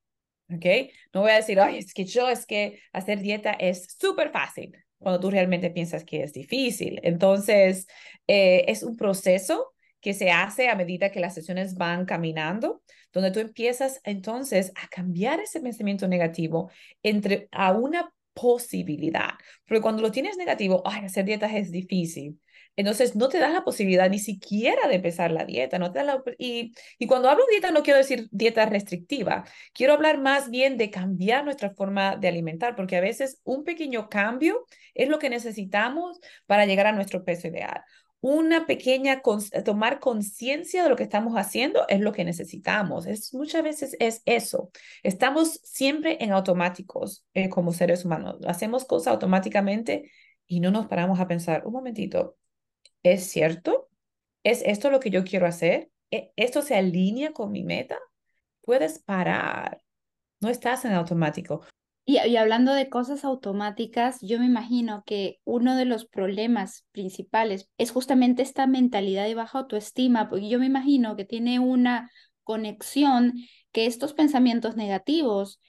¿Ok? 0.54 0.66
No 1.14 1.22
voy 1.22 1.32
a 1.32 1.36
decir, 1.36 1.60
ay, 1.60 1.78
es 1.78 1.94
que 1.94 2.06
yo, 2.06 2.30
es 2.30 2.46
que 2.46 2.80
hacer 2.94 3.20
dieta 3.20 3.52
es 3.52 3.88
súper 4.00 4.32
fácil, 4.32 4.76
cuando 5.00 5.20
tú 5.20 5.32
realmente 5.32 5.72
piensas 5.72 6.04
que 6.04 6.24
es 6.24 6.34
difícil. 6.34 7.00
Entonces, 7.04 7.88
eh, 8.28 8.66
es 8.68 8.84
un 8.84 8.96
proceso 8.96 9.75
que 10.06 10.14
se 10.14 10.30
hace 10.30 10.70
a 10.70 10.76
medida 10.76 11.10
que 11.10 11.20
las 11.20 11.34
sesiones 11.34 11.74
van 11.74 12.06
caminando, 12.06 12.84
donde 13.12 13.32
tú 13.32 13.40
empiezas 13.40 14.02
entonces 14.04 14.72
a 14.76 14.88
cambiar 14.88 15.40
ese 15.40 15.60
pensamiento 15.62 16.08
negativo 16.08 16.70
entre 17.02 17.50
a 17.52 17.72
una 17.72 18.14
posibilidad. 18.36 19.32
Porque 19.68 19.82
cuando 19.82 20.04
lo 20.04 20.12
tienes 20.12 20.38
negativo, 20.38 20.84
ay, 20.86 21.06
hacer 21.06 21.26
dietas 21.26 21.54
es 21.56 21.72
difícil. 21.72 22.40
Entonces, 22.76 23.16
no 23.16 23.30
te 23.30 23.40
das 23.40 23.52
la 23.52 23.64
posibilidad 23.64 24.08
ni 24.08 24.20
siquiera 24.20 24.88
de 24.88 24.94
empezar 24.94 25.32
la 25.32 25.44
dieta. 25.44 25.80
No 25.80 25.92
te 25.92 26.04
la, 26.04 26.22
y, 26.38 26.72
y 27.00 27.08
cuando 27.08 27.28
hablo 27.28 27.44
de 27.48 27.54
dieta, 27.54 27.72
no 27.72 27.82
quiero 27.82 27.98
decir 27.98 28.28
dieta 28.30 28.64
restrictiva. 28.68 29.44
Quiero 29.74 29.94
hablar 29.94 30.22
más 30.22 30.52
bien 30.52 30.78
de 30.78 30.92
cambiar 30.92 31.46
nuestra 31.46 31.72
forma 31.72 32.16
de 32.16 32.28
alimentar, 32.28 32.76
porque 32.76 32.96
a 32.96 33.02
veces 33.02 33.42
un 33.44 33.64
pequeño 33.64 34.08
cambio 34.08 34.68
es 34.94 35.10
lo 35.10 35.18
que 35.18 35.32
necesitamos 35.32 36.20
para 36.46 36.68
llegar 36.68 36.86
a 36.86 36.92
nuestro 36.92 37.24
peso 37.24 37.48
ideal. 37.48 37.82
Una 38.22 38.66
pequeña, 38.66 39.22
tomar 39.64 40.00
conciencia 40.00 40.84
de 40.84 40.90
lo 40.90 40.96
que 40.96 41.04
estamos 41.04 41.36
haciendo 41.36 41.86
es 41.88 42.00
lo 42.00 42.12
que 42.12 42.26
necesitamos. 42.26 43.06
Es, 43.06 43.34
muchas 43.36 43.62
veces 43.64 43.96
es 44.00 44.24
eso. 44.26 44.72
Estamos 45.04 45.60
siempre 45.64 46.18
en 46.22 46.32
automáticos 46.32 47.26
eh, 47.36 47.50
como 47.50 47.72
seres 47.72 48.04
humanos. 48.04 48.38
Hacemos 48.48 48.86
cosas 48.86 49.14
automáticamente 49.14 50.12
y 50.48 50.60
no 50.60 50.72
nos 50.72 50.88
paramos 50.88 51.20
a 51.20 51.28
pensar, 51.28 51.66
un 51.68 51.74
momentito, 51.74 52.38
¿es 53.04 53.26
cierto? 53.30 53.90
¿Es 54.44 54.62
esto 54.66 54.90
lo 54.90 55.00
que 55.00 55.10
yo 55.10 55.24
quiero 55.24 55.48
hacer? 55.48 55.92
¿E-, 56.12 56.32
¿Esto 56.36 56.62
se 56.62 56.76
alinea 56.76 57.34
con 57.34 57.52
mi 57.52 57.64
meta? 57.64 58.00
Puedes 58.62 59.00
parar. 59.00 59.82
No 60.40 60.50
estás 60.50 60.86
en 60.86 60.94
automático. 60.94 61.66
Y, 62.06 62.20
y, 62.20 62.38
hablando 62.38 62.74
de 62.74 62.90
cosas 62.90 63.26
automáticas, 63.26 64.20
yo 64.22 64.40
me 64.40 64.46
imagino 64.46 65.04
que 65.06 65.40
uno 65.44 65.76
de 65.76 65.86
los 65.86 66.06
problemas 66.06 66.86
principales 66.92 67.70
es 67.80 67.92
justamente 67.92 68.44
esta 68.44 68.68
mentalidad 68.68 69.26
de 69.26 69.34
baja 69.34 69.60
autoestima, 69.60 70.30
porque 70.30 70.48
yo 70.48 70.60
me 70.60 70.68
imagino 70.68 71.16
que 71.16 71.26
tiene 71.26 71.60
una 71.60 72.12
conexión 72.44 73.34
que 73.72 73.88
estos 73.88 74.14
pensamientos 74.14 74.76
negativos 74.76 75.60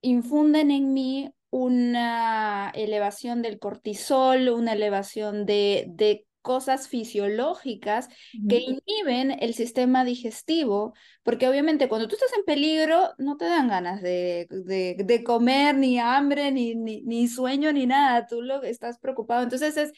infunden 0.00 0.70
en 0.70 0.92
mí 0.92 1.30
una 1.50 2.70
elevación 2.74 3.40
del 3.40 3.58
cortisol, 3.58 4.48
una 4.50 4.72
elevación 4.72 5.46
de, 5.46 5.86
de 5.88 6.26
cosas 6.46 6.86
fisiológicas 6.86 8.08
que 8.48 8.58
inhiben 8.58 9.36
el 9.40 9.52
sistema 9.52 10.04
digestivo, 10.04 10.94
porque 11.24 11.48
obviamente 11.48 11.88
cuando 11.88 12.06
tú 12.06 12.14
estás 12.14 12.30
en 12.38 12.44
peligro 12.44 13.14
no 13.18 13.36
te 13.36 13.46
dan 13.46 13.66
ganas 13.66 14.00
de, 14.00 14.46
de, 14.48 15.24
comer, 15.24 15.74
ni 15.74 15.98
hambre, 15.98 16.52
ni, 16.52 16.76
ni, 16.76 17.02
ni, 17.02 17.26
sueño, 17.26 17.72
ni 17.72 17.86
nada, 17.86 18.28
tú 18.28 18.42
lo 18.42 18.62
estás 18.62 19.00
preocupado. 19.00 19.42
Entonces 19.42 19.76
es, 19.76 19.92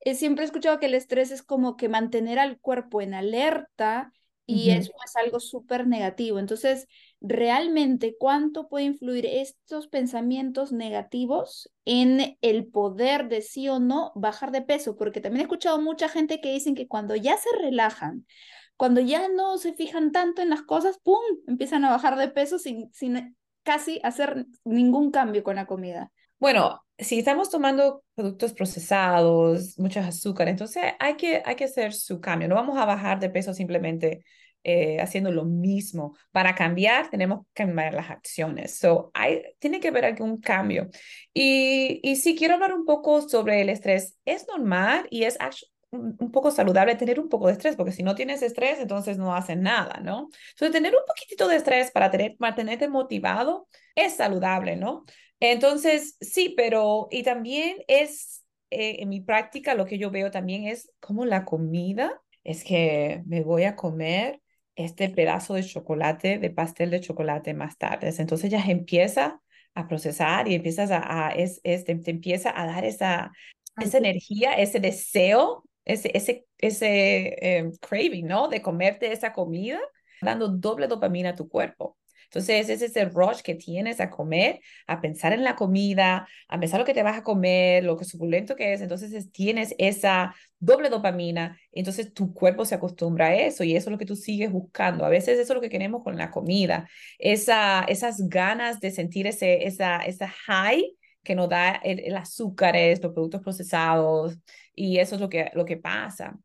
es, 0.00 0.18
siempre 0.18 0.44
he 0.44 0.46
escuchado 0.46 0.78
que 0.80 0.86
el 0.86 0.94
estrés 0.94 1.30
es 1.32 1.42
como 1.42 1.76
que 1.76 1.90
mantener 1.90 2.38
al 2.38 2.58
cuerpo 2.58 3.02
en 3.02 3.12
alerta 3.12 4.10
y 4.46 4.70
eso 4.70 4.92
es 5.04 5.16
algo 5.16 5.38
súper 5.38 5.86
negativo. 5.86 6.38
Entonces, 6.38 6.88
realmente, 7.20 8.16
¿cuánto 8.18 8.68
puede 8.68 8.86
influir 8.86 9.26
estos 9.26 9.88
pensamientos 9.88 10.72
negativos 10.72 11.70
en 11.84 12.38
el 12.40 12.66
poder 12.66 13.28
de 13.28 13.42
sí 13.42 13.68
o 13.68 13.78
no 13.78 14.12
bajar 14.14 14.50
de 14.52 14.62
peso? 14.62 14.96
Porque 14.96 15.20
también 15.20 15.40
he 15.40 15.44
escuchado 15.44 15.80
mucha 15.80 16.08
gente 16.08 16.40
que 16.40 16.52
dicen 16.52 16.74
que 16.74 16.88
cuando 16.88 17.14
ya 17.16 17.36
se 17.36 17.50
relajan, 17.60 18.26
cuando 18.76 19.00
ya 19.00 19.28
no 19.28 19.58
se 19.58 19.74
fijan 19.74 20.12
tanto 20.12 20.40
en 20.40 20.50
las 20.50 20.62
cosas, 20.62 20.98
¡pum!, 21.02 21.20
empiezan 21.46 21.84
a 21.84 21.90
bajar 21.90 22.16
de 22.16 22.28
peso 22.28 22.58
sin, 22.58 22.90
sin 22.92 23.36
casi 23.62 24.00
hacer 24.02 24.46
ningún 24.64 25.10
cambio 25.10 25.44
con 25.44 25.56
la 25.56 25.66
comida. 25.66 26.10
Bueno, 26.38 26.80
si 26.98 27.18
estamos 27.18 27.50
tomando 27.50 28.02
productos 28.14 28.54
procesados, 28.54 29.78
muchos 29.78 30.06
azúcares, 30.06 30.52
entonces 30.52 30.84
hay 30.98 31.16
que, 31.16 31.42
hay 31.44 31.56
que 31.56 31.64
hacer 31.64 31.92
su 31.92 32.20
cambio. 32.20 32.48
No 32.48 32.54
vamos 32.54 32.78
a 32.78 32.86
bajar 32.86 33.20
de 33.20 33.28
peso 33.28 33.52
simplemente 33.52 34.24
eh, 34.62 35.00
haciendo 35.00 35.30
lo 35.30 35.44
mismo. 35.44 36.16
Para 36.32 36.54
cambiar, 36.54 37.10
tenemos 37.10 37.46
que 37.46 37.64
cambiar 37.64 37.94
las 37.94 38.10
acciones. 38.10 38.76
So, 38.78 39.10
hay, 39.14 39.42
tiene 39.58 39.80
que 39.80 39.88
haber 39.88 40.04
algún 40.04 40.40
cambio. 40.40 40.88
Y, 41.32 42.00
y 42.02 42.36
quiero 42.36 42.54
hablar 42.54 42.74
un 42.74 42.84
poco 42.84 43.28
sobre 43.28 43.60
el 43.62 43.68
estrés. 43.68 44.18
Es 44.24 44.46
normal 44.48 45.06
y 45.10 45.24
es 45.24 45.38
un 45.90 46.30
poco 46.30 46.50
saludable 46.50 46.94
tener 46.94 47.18
un 47.18 47.28
poco 47.28 47.46
de 47.46 47.54
estrés, 47.54 47.76
porque 47.76 47.92
si 47.92 48.02
no 48.02 48.14
tienes 48.14 48.42
estrés, 48.42 48.78
entonces 48.78 49.18
no 49.18 49.34
haces 49.34 49.56
nada, 49.56 50.00
¿no? 50.00 50.30
Entonces, 50.50 50.72
tener 50.72 50.94
un 50.94 51.02
poquitito 51.06 51.48
de 51.48 51.56
estrés 51.56 51.90
para 51.90 52.10
tener, 52.10 52.36
mantenerte 52.38 52.88
motivado 52.88 53.66
es 53.94 54.14
saludable, 54.14 54.76
¿no? 54.76 55.04
Entonces, 55.40 56.16
sí, 56.20 56.54
pero 56.56 57.08
y 57.10 57.22
también 57.22 57.78
es, 57.88 58.44
eh, 58.70 58.96
en 59.00 59.08
mi 59.08 59.20
práctica, 59.20 59.74
lo 59.74 59.86
que 59.86 59.98
yo 59.98 60.10
veo 60.10 60.30
también 60.30 60.66
es 60.66 60.92
como 61.00 61.24
la 61.24 61.44
comida, 61.44 62.20
es 62.44 62.62
que 62.62 63.22
me 63.26 63.42
voy 63.42 63.64
a 63.64 63.76
comer 63.76 64.39
este 64.84 65.08
pedazo 65.08 65.54
de 65.54 65.64
chocolate, 65.64 66.38
de 66.38 66.50
pastel 66.50 66.90
de 66.90 67.00
chocolate 67.00 67.54
más 67.54 67.76
tarde. 67.78 68.12
Entonces 68.18 68.50
ya 68.50 68.62
empieza 68.66 69.40
a 69.74 69.86
procesar 69.88 70.48
y 70.48 70.54
empiezas 70.54 70.90
a, 70.92 71.30
es, 71.30 71.60
te, 71.62 72.00
empieza 72.06 72.52
a 72.54 72.66
dar 72.66 72.84
esa, 72.84 73.32
esa 73.76 73.98
energía, 73.98 74.54
ese 74.54 74.80
deseo, 74.80 75.64
ese, 75.84 76.10
ese, 76.14 76.46
ese 76.58 77.56
em, 77.58 77.72
craving, 77.80 78.26
¿no? 78.26 78.48
De 78.48 78.62
comerte 78.62 79.12
esa 79.12 79.32
comida, 79.32 79.78
dando 80.22 80.48
doble 80.48 80.88
dopamina 80.88 81.30
a 81.30 81.34
tu 81.34 81.48
cuerpo. 81.48 81.96
Entonces, 82.30 82.68
es 82.68 82.80
ese 82.80 83.06
rush 83.06 83.40
que 83.42 83.56
tienes 83.56 84.00
a 84.00 84.08
comer, 84.08 84.60
a 84.86 85.00
pensar 85.00 85.32
en 85.32 85.42
la 85.42 85.56
comida, 85.56 86.28
a 86.48 86.60
pensar 86.60 86.78
lo 86.78 86.86
que 86.86 86.94
te 86.94 87.02
vas 87.02 87.18
a 87.18 87.24
comer, 87.24 87.82
lo 87.82 87.96
que 87.96 88.04
suculento 88.04 88.54
que 88.54 88.72
es. 88.72 88.80
Entonces, 88.80 89.32
tienes 89.32 89.74
esa 89.78 90.34
doble 90.60 90.90
dopamina, 90.90 91.58
entonces 91.72 92.12
tu 92.14 92.32
cuerpo 92.32 92.64
se 92.64 92.74
acostumbra 92.74 93.28
a 93.28 93.34
eso 93.34 93.64
y 93.64 93.74
eso 93.74 93.88
es 93.88 93.92
lo 93.92 93.98
que 93.98 94.06
tú 94.06 94.14
sigues 94.14 94.52
buscando. 94.52 95.04
A 95.04 95.08
veces 95.08 95.38
eso 95.38 95.52
es 95.52 95.56
lo 95.56 95.60
que 95.60 95.70
queremos 95.70 96.04
con 96.04 96.16
la 96.16 96.30
comida, 96.30 96.88
esa, 97.18 97.82
esas 97.84 98.28
ganas 98.28 98.78
de 98.80 98.90
sentir 98.90 99.26
ese, 99.26 99.66
esa, 99.66 99.98
esa 99.98 100.28
high 100.28 100.84
que 101.22 101.34
nos 101.34 101.48
da 101.48 101.72
el, 101.72 102.00
el 102.00 102.16
azúcar, 102.16 102.74
los 102.76 103.12
productos 103.12 103.42
procesados, 103.42 104.38
y 104.74 104.98
eso 104.98 105.16
es 105.16 105.20
lo 105.20 105.28
que, 105.28 105.50
lo 105.54 105.64
que 105.64 105.76
pasa. 105.76 106.38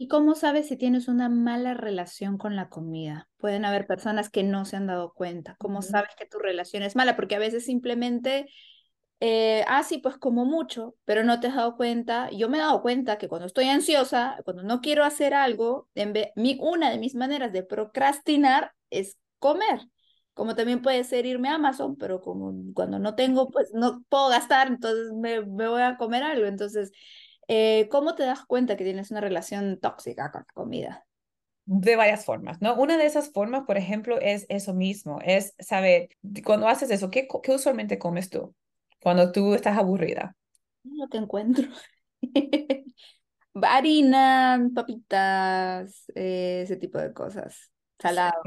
¿Y 0.00 0.06
cómo 0.06 0.36
sabes 0.36 0.68
si 0.68 0.76
tienes 0.76 1.08
una 1.08 1.28
mala 1.28 1.74
relación 1.74 2.38
con 2.38 2.54
la 2.54 2.68
comida? 2.68 3.28
Pueden 3.36 3.64
haber 3.64 3.84
personas 3.88 4.30
que 4.30 4.44
no 4.44 4.64
se 4.64 4.76
han 4.76 4.86
dado 4.86 5.12
cuenta. 5.12 5.56
¿Cómo 5.58 5.82
sabes 5.82 6.10
que 6.16 6.24
tu 6.24 6.38
relación 6.38 6.84
es 6.84 6.94
mala? 6.94 7.16
Porque 7.16 7.34
a 7.34 7.40
veces 7.40 7.64
simplemente, 7.64 8.48
eh, 9.18 9.64
ah, 9.66 9.82
sí, 9.82 9.98
pues 9.98 10.16
como 10.16 10.44
mucho, 10.44 10.94
pero 11.04 11.24
no 11.24 11.40
te 11.40 11.48
has 11.48 11.56
dado 11.56 11.76
cuenta. 11.76 12.30
Yo 12.30 12.48
me 12.48 12.58
he 12.58 12.60
dado 12.60 12.80
cuenta 12.80 13.18
que 13.18 13.26
cuando 13.26 13.48
estoy 13.48 13.68
ansiosa, 13.68 14.38
cuando 14.44 14.62
no 14.62 14.80
quiero 14.80 15.02
hacer 15.04 15.34
algo, 15.34 15.88
en 15.96 16.14
mi, 16.36 16.56
una 16.60 16.90
de 16.90 16.98
mis 16.98 17.16
maneras 17.16 17.52
de 17.52 17.64
procrastinar 17.64 18.72
es 18.90 19.18
comer. 19.40 19.80
Como 20.32 20.54
también 20.54 20.80
puede 20.80 21.02
ser 21.02 21.26
irme 21.26 21.48
a 21.48 21.54
Amazon, 21.56 21.96
pero 21.96 22.20
como 22.20 22.54
cuando 22.72 23.00
no 23.00 23.16
tengo, 23.16 23.50
pues 23.50 23.72
no 23.74 24.04
puedo 24.08 24.28
gastar, 24.28 24.68
entonces 24.68 25.12
me, 25.12 25.44
me 25.44 25.66
voy 25.66 25.82
a 25.82 25.96
comer 25.96 26.22
algo. 26.22 26.46
Entonces, 26.46 26.92
eh, 27.48 27.88
¿Cómo 27.90 28.14
te 28.14 28.24
das 28.24 28.44
cuenta 28.44 28.76
que 28.76 28.84
tienes 28.84 29.10
una 29.10 29.20
relación 29.20 29.78
tóxica 29.80 30.30
con 30.30 30.42
la 30.46 30.52
comida? 30.52 31.06
De 31.64 31.96
varias 31.96 32.24
formas, 32.24 32.60
¿no? 32.60 32.74
Una 32.76 32.96
de 32.96 33.06
esas 33.06 33.30
formas, 33.30 33.64
por 33.66 33.76
ejemplo, 33.76 34.18
es 34.20 34.46
eso 34.48 34.74
mismo, 34.74 35.18
es 35.24 35.54
saber, 35.58 36.08
cuando 36.44 36.68
haces 36.68 36.90
eso, 36.90 37.10
¿qué, 37.10 37.26
qué 37.42 37.52
usualmente 37.52 37.98
comes 37.98 38.30
tú? 38.30 38.54
Cuando 39.00 39.32
tú 39.32 39.54
estás 39.54 39.76
aburrida. 39.76 40.34
No 40.84 41.08
te 41.08 41.18
encuentro. 41.18 41.68
Harina, 43.62 44.70
papitas, 44.74 46.04
eh, 46.14 46.62
ese 46.62 46.76
tipo 46.76 46.98
de 46.98 47.12
cosas. 47.12 47.70
Salado. 47.98 48.40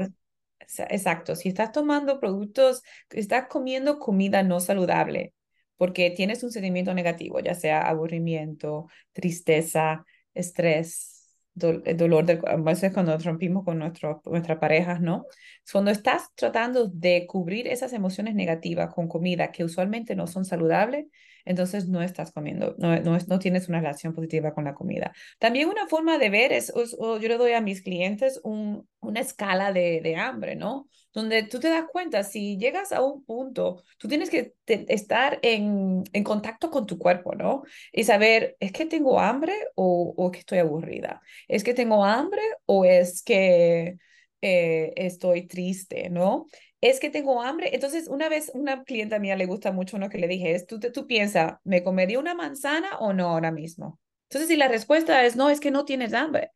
Exacto. 0.88 1.34
Si 1.36 1.48
estás 1.48 1.72
tomando 1.72 2.20
productos, 2.20 2.82
estás 3.10 3.46
comiendo 3.48 3.98
comida 3.98 4.42
no 4.42 4.60
saludable, 4.60 5.34
porque 5.82 6.12
tienes 6.12 6.44
un 6.44 6.52
sentimiento 6.52 6.94
negativo, 6.94 7.40
ya 7.40 7.56
sea 7.56 7.88
aburrimiento, 7.88 8.86
tristeza, 9.12 10.06
estrés, 10.32 11.34
dolor 11.54 12.24
del 12.24 12.38
a 12.46 12.54
veces 12.54 12.92
cuando 12.92 13.18
rompimos 13.18 13.64
con 13.64 13.80
nuestro, 13.80 14.22
nuestras 14.26 14.60
parejas, 14.60 15.00
¿no? 15.00 15.26
Cuando 15.72 15.90
estás 15.90 16.28
tratando 16.36 16.86
de 16.86 17.26
cubrir 17.26 17.66
esas 17.66 17.92
emociones 17.94 18.36
negativas 18.36 18.94
con 18.94 19.08
comida 19.08 19.50
que 19.50 19.64
usualmente 19.64 20.14
no 20.14 20.28
son 20.28 20.44
saludables, 20.44 21.06
entonces 21.44 21.88
no 21.88 22.02
estás 22.02 22.32
comiendo, 22.32 22.74
no, 22.78 22.98
no, 23.00 23.18
no 23.26 23.38
tienes 23.38 23.68
una 23.68 23.80
relación 23.80 24.14
positiva 24.14 24.54
con 24.54 24.64
la 24.64 24.74
comida. 24.74 25.12
También 25.38 25.68
una 25.68 25.86
forma 25.86 26.18
de 26.18 26.30
ver 26.30 26.52
es, 26.52 26.72
yo 26.74 27.18
le 27.18 27.36
doy 27.36 27.52
a 27.52 27.60
mis 27.60 27.82
clientes 27.82 28.40
un, 28.44 28.88
una 29.00 29.20
escala 29.20 29.72
de, 29.72 30.00
de 30.02 30.16
hambre, 30.16 30.56
¿no? 30.56 30.88
Donde 31.12 31.42
tú 31.42 31.60
te 31.60 31.68
das 31.68 31.84
cuenta, 31.92 32.22
si 32.22 32.56
llegas 32.56 32.92
a 32.92 33.02
un 33.02 33.24
punto, 33.24 33.82
tú 33.98 34.08
tienes 34.08 34.30
que 34.30 34.54
estar 34.66 35.38
en, 35.42 36.04
en, 36.12 36.24
contacto 36.24 36.70
con 36.70 36.86
tu 36.86 36.98
cuerpo, 36.98 37.34
¿no? 37.34 37.62
Y 37.92 38.04
saber, 38.04 38.56
¿es 38.60 38.72
que 38.72 38.86
tengo 38.86 39.20
hambre 39.20 39.54
o, 39.74 40.14
o 40.16 40.30
que 40.30 40.38
estoy 40.38 40.58
aburrida? 40.58 41.20
¿Es 41.48 41.64
que 41.64 41.74
tengo 41.74 42.04
hambre 42.04 42.42
o 42.64 42.84
es 42.84 43.22
que 43.22 43.98
eh, 44.40 44.92
estoy 44.96 45.46
triste, 45.46 46.10
¿no? 46.10 46.46
Es 46.82 47.00
que 47.00 47.08
tengo 47.08 47.40
hambre. 47.42 47.70
Entonces, 47.74 48.08
una 48.08 48.28
vez 48.28 48.50
una 48.54 48.84
clienta 48.84 49.18
mía 49.18 49.36
le 49.36 49.46
gusta 49.46 49.72
mucho 49.72 49.96
uno 49.96 50.10
que 50.10 50.18
le 50.18 50.28
dije, 50.28 50.54
es, 50.54 50.66
tú, 50.66 50.80
tú 50.80 51.06
piensas, 51.06 51.54
¿me 51.64 51.82
comería 51.82 52.18
una 52.18 52.34
manzana 52.34 52.98
o 52.98 53.14
no 53.14 53.28
ahora 53.30 53.52
mismo? 53.52 53.98
Entonces, 54.28 54.48
si 54.48 54.56
la 54.56 54.68
respuesta 54.68 55.24
es 55.24 55.36
no, 55.36 55.48
es 55.48 55.60
que 55.60 55.70
no 55.70 55.84
tienes 55.84 56.12
hambre. 56.12 56.50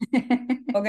¿Ok? 0.74 0.88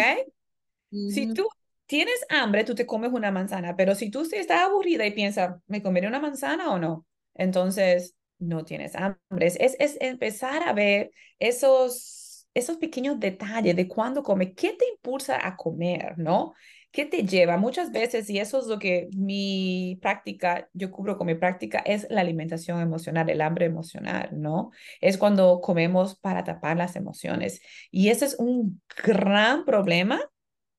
Si 1.07 1.33
tú 1.33 1.47
tienes 1.87 2.23
hambre, 2.29 2.63
tú 2.63 2.75
te 2.75 2.85
comes 2.85 3.11
una 3.11 3.31
manzana, 3.31 3.75
pero 3.75 3.95
si 3.95 4.11
tú 4.11 4.21
estás 4.21 4.61
aburrida 4.61 5.05
y 5.05 5.11
piensas, 5.11 5.57
¿me 5.67 5.81
comeré 5.81 6.07
una 6.07 6.19
manzana 6.19 6.71
o 6.71 6.77
no? 6.79 7.05
Entonces, 7.33 8.15
no 8.37 8.63
tienes 8.65 8.95
hambre. 8.95 9.47
Es, 9.47 9.57
es 9.79 9.97
empezar 9.99 10.63
a 10.63 10.73
ver 10.73 11.11
esos, 11.39 12.47
esos 12.53 12.77
pequeños 12.77 13.19
detalles 13.19 13.75
de 13.75 13.87
cuándo 13.87 14.21
come, 14.21 14.53
qué 14.53 14.73
te 14.73 14.87
impulsa 14.87 15.45
a 15.45 15.55
comer, 15.55 16.17
¿no? 16.17 16.53
¿Qué 16.91 17.05
te 17.05 17.23
lleva? 17.23 17.57
Muchas 17.57 17.91
veces, 17.91 18.29
y 18.31 18.39
eso 18.39 18.59
es 18.59 18.65
lo 18.65 18.79
que 18.79 19.09
mi 19.15 19.99
práctica, 20.01 20.69
yo 20.73 20.89
cubro 20.91 21.17
con 21.17 21.27
mi 21.27 21.35
práctica, 21.35 21.79
es 21.79 22.07
la 22.09 22.21
alimentación 22.21 22.81
emocional, 22.81 23.29
el 23.29 23.41
hambre 23.41 23.65
emocional, 23.65 24.29
¿no? 24.33 24.71
Es 24.99 25.17
cuando 25.19 25.61
comemos 25.61 26.15
para 26.17 26.43
tapar 26.43 26.77
las 26.77 26.95
emociones. 26.95 27.61
Y 27.91 28.09
ese 28.09 28.25
es 28.25 28.35
un 28.39 28.81
gran 29.03 29.65
problema 29.65 30.19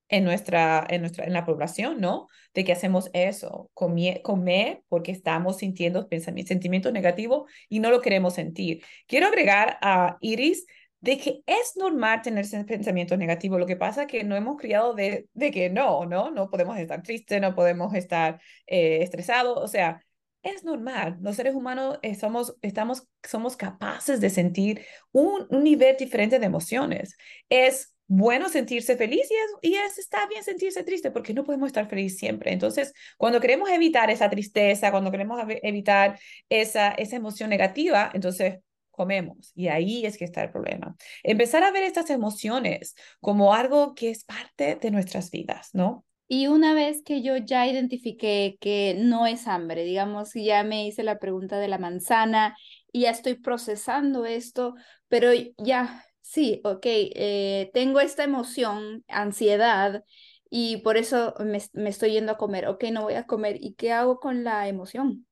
en 0.08 0.24
nuestra, 0.24 0.84
en 0.90 1.02
nuestra, 1.02 1.24
en 1.24 1.32
la 1.32 1.46
población, 1.46 2.00
¿no? 2.00 2.26
De 2.54 2.64
que 2.64 2.72
hacemos 2.72 3.10
eso, 3.12 3.70
comer, 3.72 4.22
comer 4.22 4.82
porque 4.88 5.12
estamos 5.12 5.58
sintiendo 5.58 6.08
pensamientos, 6.08 6.48
sentimientos 6.48 6.92
negativos 6.92 7.48
y 7.68 7.78
no 7.78 7.90
lo 7.90 8.00
queremos 8.00 8.34
sentir. 8.34 8.82
Quiero 9.06 9.28
agregar 9.28 9.78
a 9.80 10.18
Iris 10.20 10.66
de 11.00 11.18
que 11.18 11.42
es 11.46 11.76
normal 11.76 12.22
tener 12.22 12.46
pensamientos 12.66 13.18
negativos. 13.18 13.58
Lo 13.58 13.66
que 13.66 13.76
pasa 13.76 14.02
es 14.02 14.08
que 14.08 14.24
no 14.24 14.36
hemos 14.36 14.58
criado 14.58 14.94
de, 14.94 15.28
de 15.32 15.50
que 15.50 15.70
no, 15.70 16.06
¿no? 16.06 16.30
No 16.30 16.50
podemos 16.50 16.78
estar 16.78 17.02
tristes, 17.02 17.40
no 17.40 17.54
podemos 17.54 17.94
estar 17.94 18.40
eh, 18.66 19.02
estresados. 19.02 19.58
O 19.58 19.68
sea, 19.68 20.02
es 20.42 20.64
normal. 20.64 21.18
Los 21.20 21.36
seres 21.36 21.54
humanos 21.54 21.98
eh, 22.02 22.14
somos, 22.14 22.56
estamos, 22.62 23.06
somos 23.22 23.56
capaces 23.56 24.20
de 24.20 24.30
sentir 24.30 24.84
un, 25.12 25.46
un 25.50 25.64
nivel 25.64 25.96
diferente 25.98 26.38
de 26.38 26.46
emociones. 26.46 27.16
Es 27.48 27.94
bueno 28.06 28.48
sentirse 28.48 28.96
feliz 28.96 29.30
y 29.30 29.34
es, 29.34 29.72
y 29.72 29.74
es 29.76 29.98
está 29.98 30.26
bien 30.26 30.42
sentirse 30.42 30.82
triste 30.82 31.12
porque 31.12 31.32
no 31.32 31.44
podemos 31.44 31.68
estar 31.68 31.88
feliz 31.88 32.18
siempre. 32.18 32.52
Entonces, 32.52 32.92
cuando 33.16 33.40
queremos 33.40 33.70
evitar 33.70 34.10
esa 34.10 34.28
tristeza, 34.28 34.90
cuando 34.90 35.10
queremos 35.10 35.40
evitar 35.62 36.18
esa, 36.48 36.90
esa 36.92 37.16
emoción 37.16 37.50
negativa, 37.50 38.10
entonces 38.12 38.58
comemos. 39.00 39.50
Y 39.54 39.68
ahí 39.68 40.04
es 40.04 40.18
que 40.18 40.26
está 40.26 40.42
el 40.42 40.50
problema. 40.50 40.94
Empezar 41.22 41.64
a 41.64 41.70
ver 41.70 41.84
estas 41.84 42.10
emociones 42.10 42.94
como 43.18 43.54
algo 43.54 43.94
que 43.94 44.10
es 44.10 44.24
parte 44.24 44.74
de 44.74 44.90
nuestras 44.90 45.30
vidas, 45.30 45.70
¿no? 45.72 46.04
Y 46.28 46.48
una 46.48 46.74
vez 46.74 47.02
que 47.02 47.22
yo 47.22 47.38
ya 47.38 47.66
identifiqué 47.66 48.58
que 48.60 48.94
no 48.98 49.26
es 49.26 49.48
hambre, 49.48 49.84
digamos, 49.84 50.34
ya 50.34 50.62
me 50.64 50.86
hice 50.86 51.02
la 51.02 51.18
pregunta 51.18 51.58
de 51.58 51.68
la 51.68 51.78
manzana 51.78 52.58
y 52.92 53.00
ya 53.00 53.10
estoy 53.10 53.36
procesando 53.36 54.26
esto, 54.26 54.74
pero 55.08 55.30
ya, 55.56 56.04
sí, 56.20 56.60
ok, 56.62 56.84
eh, 56.84 57.70
tengo 57.72 58.00
esta 58.00 58.22
emoción, 58.22 59.02
ansiedad, 59.08 60.04
y 60.50 60.76
por 60.82 60.98
eso 60.98 61.34
me, 61.38 61.62
me 61.72 61.88
estoy 61.88 62.12
yendo 62.12 62.32
a 62.32 62.36
comer. 62.36 62.66
Ok, 62.68 62.84
no 62.92 63.02
voy 63.04 63.14
a 63.14 63.24
comer. 63.24 63.56
¿Y 63.58 63.74
qué 63.74 63.92
hago 63.92 64.20
con 64.20 64.44
la 64.44 64.68
emoción? 64.68 65.26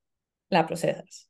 La 0.48 0.66
procesas 0.66 1.27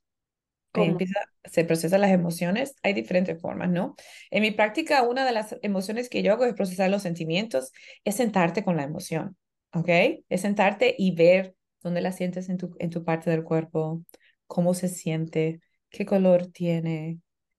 empieza, 0.74 1.20
se 1.44 1.64
procesan 1.64 2.00
las 2.00 2.10
emociones, 2.10 2.74
hay 2.82 2.92
diferentes 2.92 3.40
formas, 3.40 3.70
¿no? 3.70 3.96
En 4.30 4.42
mi 4.42 4.50
práctica, 4.50 5.02
una 5.02 5.24
de 5.24 5.32
las 5.32 5.56
emociones 5.62 6.08
que 6.08 6.22
yo 6.22 6.32
hago 6.32 6.44
es 6.44 6.54
procesar 6.54 6.90
los 6.90 7.02
sentimientos, 7.02 7.72
es 8.04 8.16
sentarte 8.16 8.64
con 8.64 8.76
la 8.76 8.84
emoción, 8.84 9.36
¿ok? 9.72 9.88
Es 10.28 10.42
sentarte 10.42 10.94
y 10.98 11.14
ver 11.14 11.54
dónde 11.82 12.00
la 12.00 12.12
sientes 12.12 12.48
en 12.48 12.58
tu, 12.58 12.74
en 12.78 12.90
tu 12.90 13.04
parte 13.04 13.30
del 13.30 13.44
cuerpo, 13.44 14.04
cómo 14.46 14.74
se 14.74 14.88
siente, 14.88 15.60
qué 15.90 16.06
color 16.06 16.46
tiene, 16.48 17.18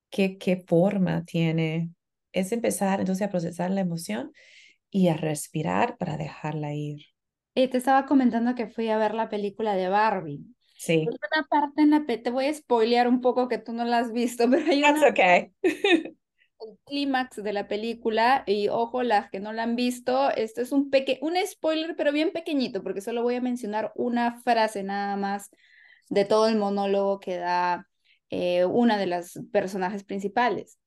qué, 0.09 0.37
qué 0.37 0.57
forma 0.57 1.23
tiene. 1.25 1.91
Es 2.31 2.51
empezar 2.51 2.99
entonces 2.99 3.27
a 3.27 3.31
procesar 3.31 3.71
la 3.71 3.81
emoción 3.81 4.31
y 4.91 5.09
a 5.09 5.15
respirar 5.17 5.97
para 5.97 6.17
dejarla 6.17 6.73
ir. 6.73 7.05
Y 7.53 7.67
te 7.67 7.77
estaba 7.77 8.05
comentando 8.07 8.55
que 8.55 8.67
fui 8.67 8.89
a 8.89 8.97
ver 8.97 9.13
la 9.13 9.29
película 9.29 9.75
de 9.75 9.87
Barbie. 9.89 10.45
Sí. 10.79 10.93
Hay 10.93 11.07
una 11.07 11.47
parte 11.49 11.81
en 11.81 11.89
la 11.89 12.05
te 12.05 12.29
voy 12.29 12.45
a 12.45 12.53
spoilear 12.53 13.09
un 13.09 13.19
poco 13.19 13.49
que 13.49 13.57
tú 13.57 13.73
no 13.73 13.83
la 13.83 13.97
has 13.99 14.13
visto, 14.13 14.45
pero 14.49 14.65
hay 14.65 14.81
una 14.81 15.09
okay. 15.09 15.51
el 15.63 16.77
clímax 16.85 17.43
de 17.43 17.51
la 17.51 17.67
película 17.67 18.43
y 18.47 18.69
ojo 18.69 19.03
las 19.03 19.29
que 19.29 19.41
no 19.41 19.51
la 19.51 19.63
han 19.63 19.75
visto, 19.75 20.29
esto 20.31 20.61
es 20.61 20.71
un 20.71 20.89
peque 20.89 21.19
un 21.21 21.35
spoiler 21.45 21.95
pero 21.97 22.13
bien 22.13 22.31
pequeñito 22.31 22.81
porque 22.81 23.01
solo 23.01 23.23
voy 23.23 23.35
a 23.35 23.41
mencionar 23.41 23.91
una 23.95 24.41
frase 24.41 24.83
nada 24.83 25.17
más 25.17 25.51
de 26.09 26.23
todo 26.23 26.47
el 26.47 26.57
monólogo 26.57 27.19
que 27.19 27.37
da 27.37 27.85
eh, 28.29 28.63
una 28.63 28.97
de 28.97 29.05
las 29.05 29.37
personajes 29.51 30.03
principales. 30.05 30.79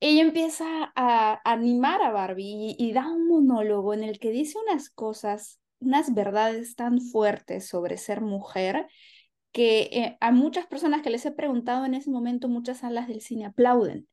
Ella 0.00 0.22
empieza 0.22 0.92
a 0.94 1.40
animar 1.44 2.00
a 2.02 2.12
Barbie 2.12 2.76
y 2.78 2.92
da 2.92 3.08
un 3.08 3.28
monólogo 3.28 3.92
en 3.92 4.04
el 4.04 4.18
que 4.18 4.30
dice 4.30 4.56
unas 4.58 4.90
cosas, 4.90 5.60
unas 5.80 6.14
verdades 6.14 6.76
tan 6.76 7.00
fuertes 7.00 7.66
sobre 7.66 7.98
ser 7.98 8.20
mujer 8.20 8.86
que 9.52 9.80
eh, 9.92 10.18
a 10.20 10.32
muchas 10.32 10.66
personas 10.66 11.02
que 11.02 11.10
les 11.10 11.24
he 11.26 11.32
preguntado 11.32 11.84
en 11.84 11.94
ese 11.94 12.10
momento, 12.10 12.48
muchas 12.48 12.78
salas 12.78 13.08
del 13.08 13.20
cine 13.20 13.46
aplauden. 13.46 14.08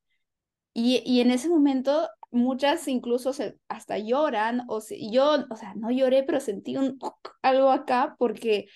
Y, 0.73 1.01
y 1.05 1.21
en 1.21 1.31
ese 1.31 1.49
momento 1.49 2.09
muchas 2.31 2.87
incluso 2.87 3.33
se, 3.33 3.57
hasta 3.67 3.97
lloran, 3.97 4.63
o 4.67 4.81
si, 4.81 5.11
yo, 5.11 5.45
o 5.49 5.55
sea, 5.55 5.73
no 5.75 5.89
lloré, 5.91 6.23
pero 6.23 6.39
sentí 6.39 6.77
un, 6.77 6.99
algo 7.41 7.71
acá 7.71 8.15
porque 8.19 8.67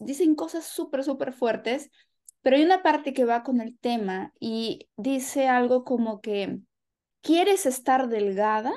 dicen 0.00 0.34
cosas 0.34 0.64
súper, 0.66 1.04
súper 1.04 1.32
fuertes, 1.32 1.90
pero 2.40 2.56
hay 2.56 2.64
una 2.64 2.82
parte 2.82 3.12
que 3.12 3.24
va 3.24 3.42
con 3.42 3.60
el 3.60 3.78
tema 3.78 4.32
y 4.40 4.88
dice 4.96 5.48
algo 5.48 5.84
como 5.84 6.20
que 6.20 6.58
quieres 7.20 7.66
estar 7.66 8.08
delgada, 8.08 8.72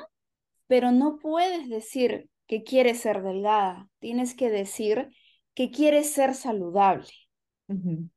pero 0.66 0.92
no 0.92 1.18
puedes 1.18 1.68
decir 1.68 2.28
que 2.46 2.62
quieres 2.62 3.00
ser 3.00 3.22
delgada, 3.22 3.88
tienes 3.98 4.34
que 4.34 4.50
decir 4.50 5.10
que 5.56 5.70
quiere 5.70 6.04
ser 6.04 6.34
saludable. 6.34 7.08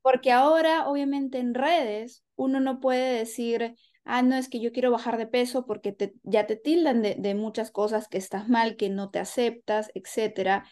Porque 0.03 0.31
ahora, 0.31 0.87
obviamente, 0.87 1.39
en 1.39 1.55
redes, 1.55 2.23
uno 2.35 2.59
no 2.59 2.79
puede 2.79 3.17
decir, 3.17 3.75
ah, 4.03 4.21
no, 4.21 4.35
es 4.35 4.47
que 4.47 4.59
yo 4.59 4.71
quiero 4.71 4.91
bajar 4.91 5.17
de 5.17 5.25
peso 5.25 5.65
porque 5.65 5.91
te, 5.91 6.13
ya 6.21 6.45
te 6.45 6.55
tildan 6.55 7.01
de, 7.01 7.15
de 7.15 7.33
muchas 7.33 7.71
cosas 7.71 8.07
que 8.07 8.19
estás 8.19 8.47
mal, 8.47 8.75
que 8.75 8.89
no 8.89 9.09
te 9.09 9.17
aceptas, 9.17 9.89
etc. 9.95 10.65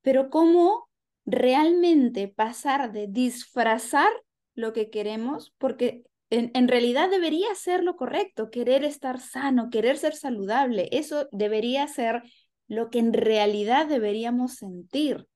Pero 0.00 0.30
cómo 0.30 0.88
realmente 1.26 2.28
pasar 2.28 2.92
de 2.92 3.08
disfrazar 3.08 4.10
lo 4.54 4.72
que 4.72 4.90
queremos, 4.90 5.52
porque 5.58 6.04
en, 6.30 6.52
en, 6.54 6.68
realidad 6.68 7.10
debería 7.10 7.54
ser 7.54 7.82
lo 7.82 7.96
correcto, 7.96 8.50
querer 8.50 8.84
estar 8.84 9.20
sano, 9.20 9.70
querer 9.70 9.98
ser 9.98 10.14
saludable, 10.14 10.88
eso 10.92 11.28
debería 11.32 11.86
ser 11.88 12.22
lo 12.68 12.90
que 12.90 13.00
en 13.00 13.12
realidad 13.12 13.86
deberíamos 13.86 14.54
sentir. 14.54 15.26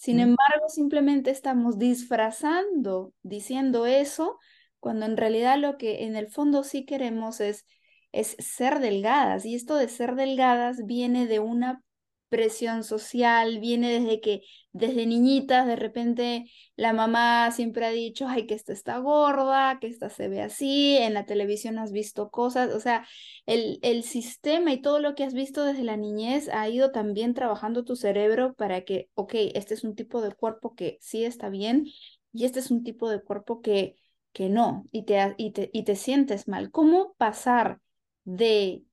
Sin 0.00 0.18
embargo, 0.18 0.70
simplemente 0.70 1.30
estamos 1.30 1.78
disfrazando, 1.78 3.12
diciendo 3.22 3.84
eso, 3.84 4.38
cuando 4.78 5.04
en 5.04 5.18
realidad 5.18 5.58
lo 5.58 5.76
que 5.76 6.04
en 6.04 6.16
el 6.16 6.28
fondo 6.28 6.64
sí 6.64 6.86
queremos 6.86 7.38
es, 7.40 7.66
es 8.10 8.34
ser 8.38 8.78
delgadas. 8.80 9.44
Y 9.44 9.54
esto 9.54 9.76
de 9.76 9.88
ser 9.88 10.14
delgadas 10.14 10.86
viene 10.86 11.26
de 11.26 11.38
una 11.40 11.82
presión 12.30 12.84
social, 12.84 13.58
viene 13.60 13.90
desde 14.00 14.20
que 14.22 14.42
desde 14.72 15.04
niñitas 15.06 15.66
de 15.66 15.76
repente 15.76 16.46
la 16.76 16.92
mamá 16.94 17.50
siempre 17.50 17.84
ha 17.86 17.90
dicho, 17.90 18.26
ay, 18.28 18.46
que 18.46 18.54
esta 18.54 18.72
está 18.72 18.98
gorda, 18.98 19.78
que 19.80 19.88
esta 19.88 20.08
se 20.10 20.28
ve 20.28 20.40
así, 20.42 20.96
en 20.96 21.12
la 21.14 21.26
televisión 21.26 21.78
has 21.78 21.92
visto 21.92 22.30
cosas, 22.30 22.72
o 22.74 22.80
sea, 22.80 23.06
el, 23.46 23.78
el 23.82 24.02
sistema 24.04 24.72
y 24.72 24.80
todo 24.80 25.00
lo 25.00 25.14
que 25.14 25.24
has 25.24 25.34
visto 25.34 25.64
desde 25.64 25.82
la 25.84 25.96
niñez 25.96 26.48
ha 26.48 26.68
ido 26.68 26.92
también 26.92 27.34
trabajando 27.34 27.84
tu 27.84 27.96
cerebro 27.96 28.54
para 28.54 28.82
que, 28.84 29.10
ok, 29.14 29.34
este 29.54 29.74
es 29.74 29.84
un 29.84 29.94
tipo 29.94 30.22
de 30.22 30.32
cuerpo 30.34 30.74
que 30.74 30.98
sí 31.00 31.24
está 31.24 31.48
bien 31.50 31.86
y 32.32 32.44
este 32.44 32.60
es 32.60 32.70
un 32.70 32.84
tipo 32.84 33.10
de 33.10 33.20
cuerpo 33.22 33.60
que, 33.60 33.96
que 34.32 34.48
no, 34.48 34.86
y 34.92 35.04
te, 35.04 35.34
y 35.38 35.52
te, 35.52 35.70
y 35.72 35.84
te 35.84 35.96
sientes 35.96 36.48
mal. 36.48 36.70
¿Cómo 36.70 37.14
pasar 37.18 37.80
de 38.24 38.84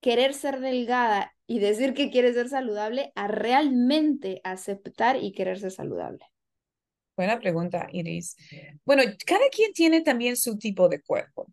querer 0.00 0.34
ser 0.34 0.60
delgada 0.60 1.33
y 1.46 1.58
decir 1.58 1.94
que 1.94 2.10
quieres 2.10 2.34
ser 2.34 2.48
saludable 2.48 3.12
a 3.14 3.28
realmente 3.28 4.40
aceptar 4.44 5.22
y 5.22 5.32
querer 5.32 5.58
ser 5.58 5.70
saludable? 5.70 6.24
Buena 7.16 7.38
pregunta, 7.38 7.86
Iris. 7.92 8.36
Bueno, 8.84 9.02
cada 9.24 9.48
quien 9.48 9.72
tiene 9.72 10.00
también 10.00 10.36
su 10.36 10.58
tipo 10.58 10.88
de 10.88 11.00
cuerpo, 11.00 11.46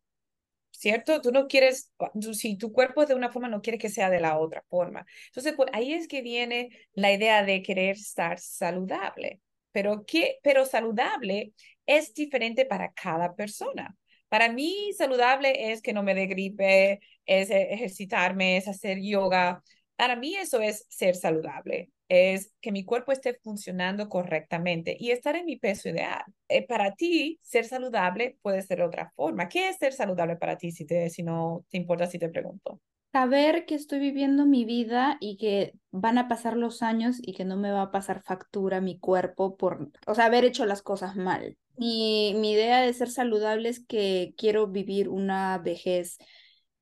¿cierto? 0.71 1.21
Tú 1.21 1.31
no 1.31 1.47
quieres, 1.47 1.91
si 2.33 2.57
tu 2.57 2.71
cuerpo 2.71 3.03
es 3.03 3.09
de 3.09 3.15
una 3.15 3.31
forma, 3.31 3.47
no 3.47 3.61
quieres 3.61 3.79
que 3.79 3.89
sea 3.89 4.09
de 4.09 4.19
la 4.19 4.39
otra 4.39 4.63
forma. 4.69 5.05
Entonces, 5.27 5.53
por 5.53 5.69
ahí 5.75 5.93
es 5.93 6.07
que 6.07 6.21
viene 6.23 6.69
la 6.93 7.11
idea 7.13 7.43
de 7.43 7.61
querer 7.61 7.95
estar 7.95 8.39
saludable. 8.39 9.39
Pero, 9.71 10.03
¿qué? 10.05 10.39
Pero 10.41 10.65
saludable 10.65 11.53
es 11.85 12.13
diferente 12.13 12.65
para 12.65 12.91
cada 12.93 13.35
persona. 13.35 13.95
Para 14.29 14.51
mí, 14.51 14.91
saludable 14.97 15.71
es 15.71 15.81
que 15.81 15.93
no 15.93 16.03
me 16.03 16.15
dé 16.15 16.25
gripe, 16.25 17.01
es 17.25 17.49
ejercitarme, 17.51 18.57
es 18.57 18.67
hacer 18.67 18.97
yoga, 19.01 19.61
para 20.01 20.15
mí 20.15 20.35
eso 20.35 20.59
es 20.61 20.87
ser 20.89 21.13
saludable, 21.13 21.91
es 22.09 22.55
que 22.59 22.71
mi 22.71 22.83
cuerpo 22.83 23.11
esté 23.11 23.35
funcionando 23.43 24.09
correctamente 24.09 24.97
y 24.99 25.11
estar 25.11 25.35
en 25.35 25.45
mi 25.45 25.57
peso 25.57 25.89
ideal. 25.89 26.23
Eh, 26.47 26.65
para 26.65 26.95
ti, 26.95 27.37
ser 27.43 27.65
saludable 27.65 28.35
puede 28.41 28.63
ser 28.63 28.81
otra 28.81 29.13
forma. 29.15 29.47
¿Qué 29.47 29.69
es 29.69 29.77
ser 29.77 29.93
saludable 29.93 30.37
para 30.37 30.57
ti 30.57 30.71
si, 30.71 30.85
te, 30.85 31.07
si 31.11 31.21
no 31.21 31.65
te 31.69 31.77
importa 31.77 32.07
si 32.07 32.17
te 32.17 32.29
pregunto? 32.29 32.81
saber 33.11 33.67
que 33.67 33.75
estoy 33.75 33.99
viviendo 33.99 34.47
mi 34.47 34.65
vida 34.65 35.17
y 35.19 35.37
que 35.37 35.73
van 35.91 36.17
a 36.17 36.27
pasar 36.27 36.57
los 36.57 36.81
años 36.81 37.17
y 37.21 37.33
que 37.33 37.45
no 37.45 37.57
me 37.57 37.69
va 37.71 37.83
a 37.83 37.91
pasar 37.91 38.23
factura 38.23 38.81
mi 38.81 38.97
cuerpo 38.97 39.55
por, 39.55 39.91
o 40.07 40.15
sea, 40.15 40.25
haber 40.25 40.45
hecho 40.45 40.65
las 40.65 40.81
cosas 40.81 41.15
mal. 41.15 41.57
Y 41.77 42.33
mi 42.37 42.53
idea 42.53 42.81
de 42.81 42.93
ser 42.93 43.11
saludable 43.11 43.69
es 43.69 43.85
que 43.85 44.33
quiero 44.35 44.65
vivir 44.67 45.09
una 45.09 45.59
vejez, 45.59 46.17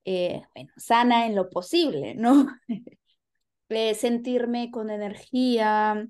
eh, 0.05 0.43
bueno, 0.53 0.71
sana 0.77 1.25
en 1.25 1.35
lo 1.35 1.49
posible, 1.49 2.15
¿no? 2.15 2.47
Eh, 3.69 3.93
sentirme 3.95 4.71
con 4.71 4.89
energía, 4.89 6.07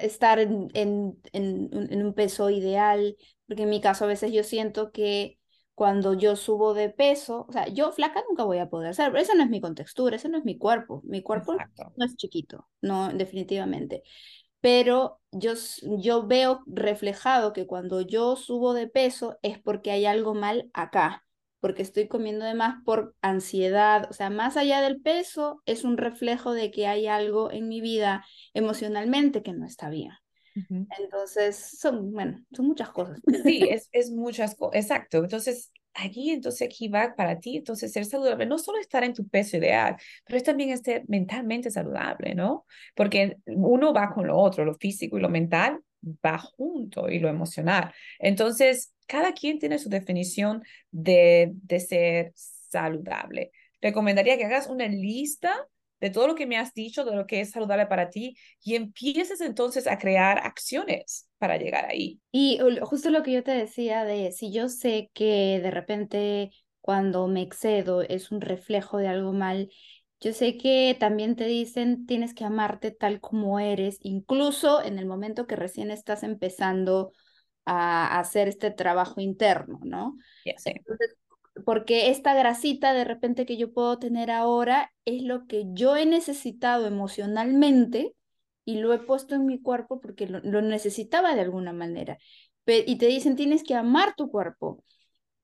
estar 0.00 0.38
en, 0.38 0.68
en, 0.74 1.18
en 1.32 2.06
un 2.06 2.14
peso 2.14 2.48
ideal, 2.50 3.16
porque 3.46 3.64
en 3.64 3.70
mi 3.70 3.80
caso 3.80 4.04
a 4.04 4.08
veces 4.08 4.32
yo 4.32 4.44
siento 4.44 4.92
que 4.92 5.38
cuando 5.74 6.14
yo 6.14 6.36
subo 6.36 6.74
de 6.74 6.90
peso, 6.90 7.46
o 7.48 7.52
sea, 7.52 7.66
yo 7.68 7.90
flaca 7.92 8.22
nunca 8.28 8.44
voy 8.44 8.58
a 8.58 8.68
poder 8.70 8.94
ser, 8.94 9.10
pero 9.10 9.22
esa 9.22 9.34
no 9.34 9.42
es 9.42 9.50
mi 9.50 9.60
contextura, 9.60 10.14
ese 10.16 10.28
no 10.28 10.38
es 10.38 10.44
mi 10.44 10.58
cuerpo, 10.58 11.02
mi 11.04 11.22
cuerpo 11.22 11.54
no 11.96 12.04
es 12.06 12.16
chiquito, 12.16 12.68
no, 12.80 13.08
definitivamente. 13.12 14.02
Pero 14.60 15.20
yo, 15.32 15.52
yo 15.98 16.26
veo 16.26 16.62
reflejado 16.66 17.52
que 17.52 17.66
cuando 17.66 18.00
yo 18.02 18.36
subo 18.36 18.74
de 18.74 18.88
peso 18.88 19.38
es 19.42 19.58
porque 19.60 19.90
hay 19.90 20.06
algo 20.06 20.34
mal 20.34 20.70
acá, 20.74 21.24
porque 21.62 21.82
estoy 21.82 22.08
comiendo 22.08 22.44
de 22.44 22.54
más 22.54 22.82
por 22.84 23.14
ansiedad, 23.22 24.08
o 24.10 24.12
sea, 24.12 24.30
más 24.30 24.56
allá 24.56 24.80
del 24.80 25.00
peso, 25.00 25.62
es 25.64 25.84
un 25.84 25.96
reflejo 25.96 26.52
de 26.52 26.72
que 26.72 26.88
hay 26.88 27.06
algo 27.06 27.52
en 27.52 27.68
mi 27.68 27.80
vida 27.80 28.26
emocionalmente 28.52 29.44
que 29.44 29.52
no 29.52 29.64
está 29.64 29.88
bien. 29.88 30.10
Entonces, 30.98 31.78
son, 31.78 32.10
bueno, 32.10 32.44
son 32.52 32.66
muchas 32.66 32.90
cosas. 32.90 33.20
Sí, 33.44 33.62
es, 33.70 33.88
es 33.92 34.10
muchas 34.10 34.56
cosas, 34.56 34.82
exacto. 34.82 35.18
Entonces, 35.18 35.70
aquí, 35.94 36.32
entonces, 36.32 36.66
aquí 36.66 36.88
va 36.88 37.14
para 37.16 37.38
ti, 37.38 37.58
entonces, 37.58 37.92
ser 37.92 38.06
saludable, 38.06 38.44
no 38.44 38.58
solo 38.58 38.80
estar 38.80 39.04
en 39.04 39.14
tu 39.14 39.28
peso 39.28 39.56
ideal, 39.56 39.94
pero 40.26 40.38
es 40.38 40.42
también 40.42 40.70
estar 40.70 41.04
mentalmente 41.06 41.70
saludable, 41.70 42.34
¿no? 42.34 42.66
Porque 42.96 43.36
uno 43.46 43.92
va 43.92 44.12
con 44.12 44.26
lo 44.26 44.36
otro, 44.36 44.64
lo 44.64 44.74
físico 44.74 45.16
y 45.16 45.20
lo 45.20 45.28
mental 45.28 45.80
va 46.02 46.38
junto 46.38 47.08
y 47.08 47.18
lo 47.18 47.28
emocional. 47.28 47.92
Entonces, 48.18 48.94
cada 49.06 49.32
quien 49.32 49.58
tiene 49.58 49.78
su 49.78 49.88
definición 49.88 50.62
de, 50.90 51.50
de 51.54 51.80
ser 51.80 52.32
saludable. 52.34 53.52
Recomendaría 53.80 54.36
que 54.36 54.44
hagas 54.44 54.68
una 54.68 54.86
lista 54.86 55.68
de 56.00 56.10
todo 56.10 56.26
lo 56.26 56.34
que 56.34 56.46
me 56.46 56.58
has 56.58 56.74
dicho, 56.74 57.04
de 57.04 57.14
lo 57.14 57.26
que 57.26 57.40
es 57.40 57.50
saludable 57.50 57.86
para 57.86 58.10
ti, 58.10 58.36
y 58.62 58.74
empieces 58.74 59.40
entonces 59.40 59.86
a 59.86 59.98
crear 59.98 60.38
acciones 60.38 61.28
para 61.38 61.56
llegar 61.58 61.84
ahí. 61.84 62.20
Y 62.32 62.58
justo 62.82 63.10
lo 63.10 63.22
que 63.22 63.32
yo 63.32 63.44
te 63.44 63.52
decía 63.52 64.04
de 64.04 64.32
si 64.32 64.52
yo 64.52 64.68
sé 64.68 65.10
que 65.14 65.60
de 65.62 65.70
repente 65.70 66.50
cuando 66.80 67.28
me 67.28 67.40
excedo 67.42 68.02
es 68.02 68.32
un 68.32 68.40
reflejo 68.40 68.98
de 68.98 69.06
algo 69.06 69.32
mal, 69.32 69.70
yo 70.22 70.32
sé 70.32 70.56
que 70.56 70.96
también 70.98 71.34
te 71.34 71.46
dicen 71.46 72.06
tienes 72.06 72.32
que 72.32 72.44
amarte 72.44 72.92
tal 72.92 73.20
como 73.20 73.58
eres, 73.58 73.98
incluso 74.02 74.80
en 74.80 75.00
el 75.00 75.06
momento 75.06 75.48
que 75.48 75.56
recién 75.56 75.90
estás 75.90 76.22
empezando 76.22 77.12
a 77.64 78.20
hacer 78.20 78.46
este 78.46 78.70
trabajo 78.70 79.20
interno, 79.20 79.80
¿no? 79.82 80.16
Entonces, 80.44 81.16
porque 81.64 82.10
esta 82.10 82.34
grasita 82.34 82.94
de 82.94 83.02
repente 83.02 83.46
que 83.46 83.56
yo 83.56 83.72
puedo 83.72 83.98
tener 83.98 84.30
ahora 84.30 84.92
es 85.04 85.22
lo 85.24 85.46
que 85.48 85.64
yo 85.72 85.96
he 85.96 86.06
necesitado 86.06 86.86
emocionalmente 86.86 88.14
y 88.64 88.76
lo 88.76 88.92
he 88.92 89.00
puesto 89.00 89.34
en 89.34 89.44
mi 89.44 89.60
cuerpo 89.60 90.00
porque 90.00 90.28
lo, 90.28 90.40
necesitaba 90.62 91.34
de 91.34 91.40
alguna 91.40 91.72
manera. 91.72 92.16
y 92.64 92.96
te 92.96 93.06
dicen, 93.06 93.34
tienes 93.34 93.64
que 93.64 93.74
amar 93.74 94.14
tu 94.16 94.30
cuerpo, 94.30 94.84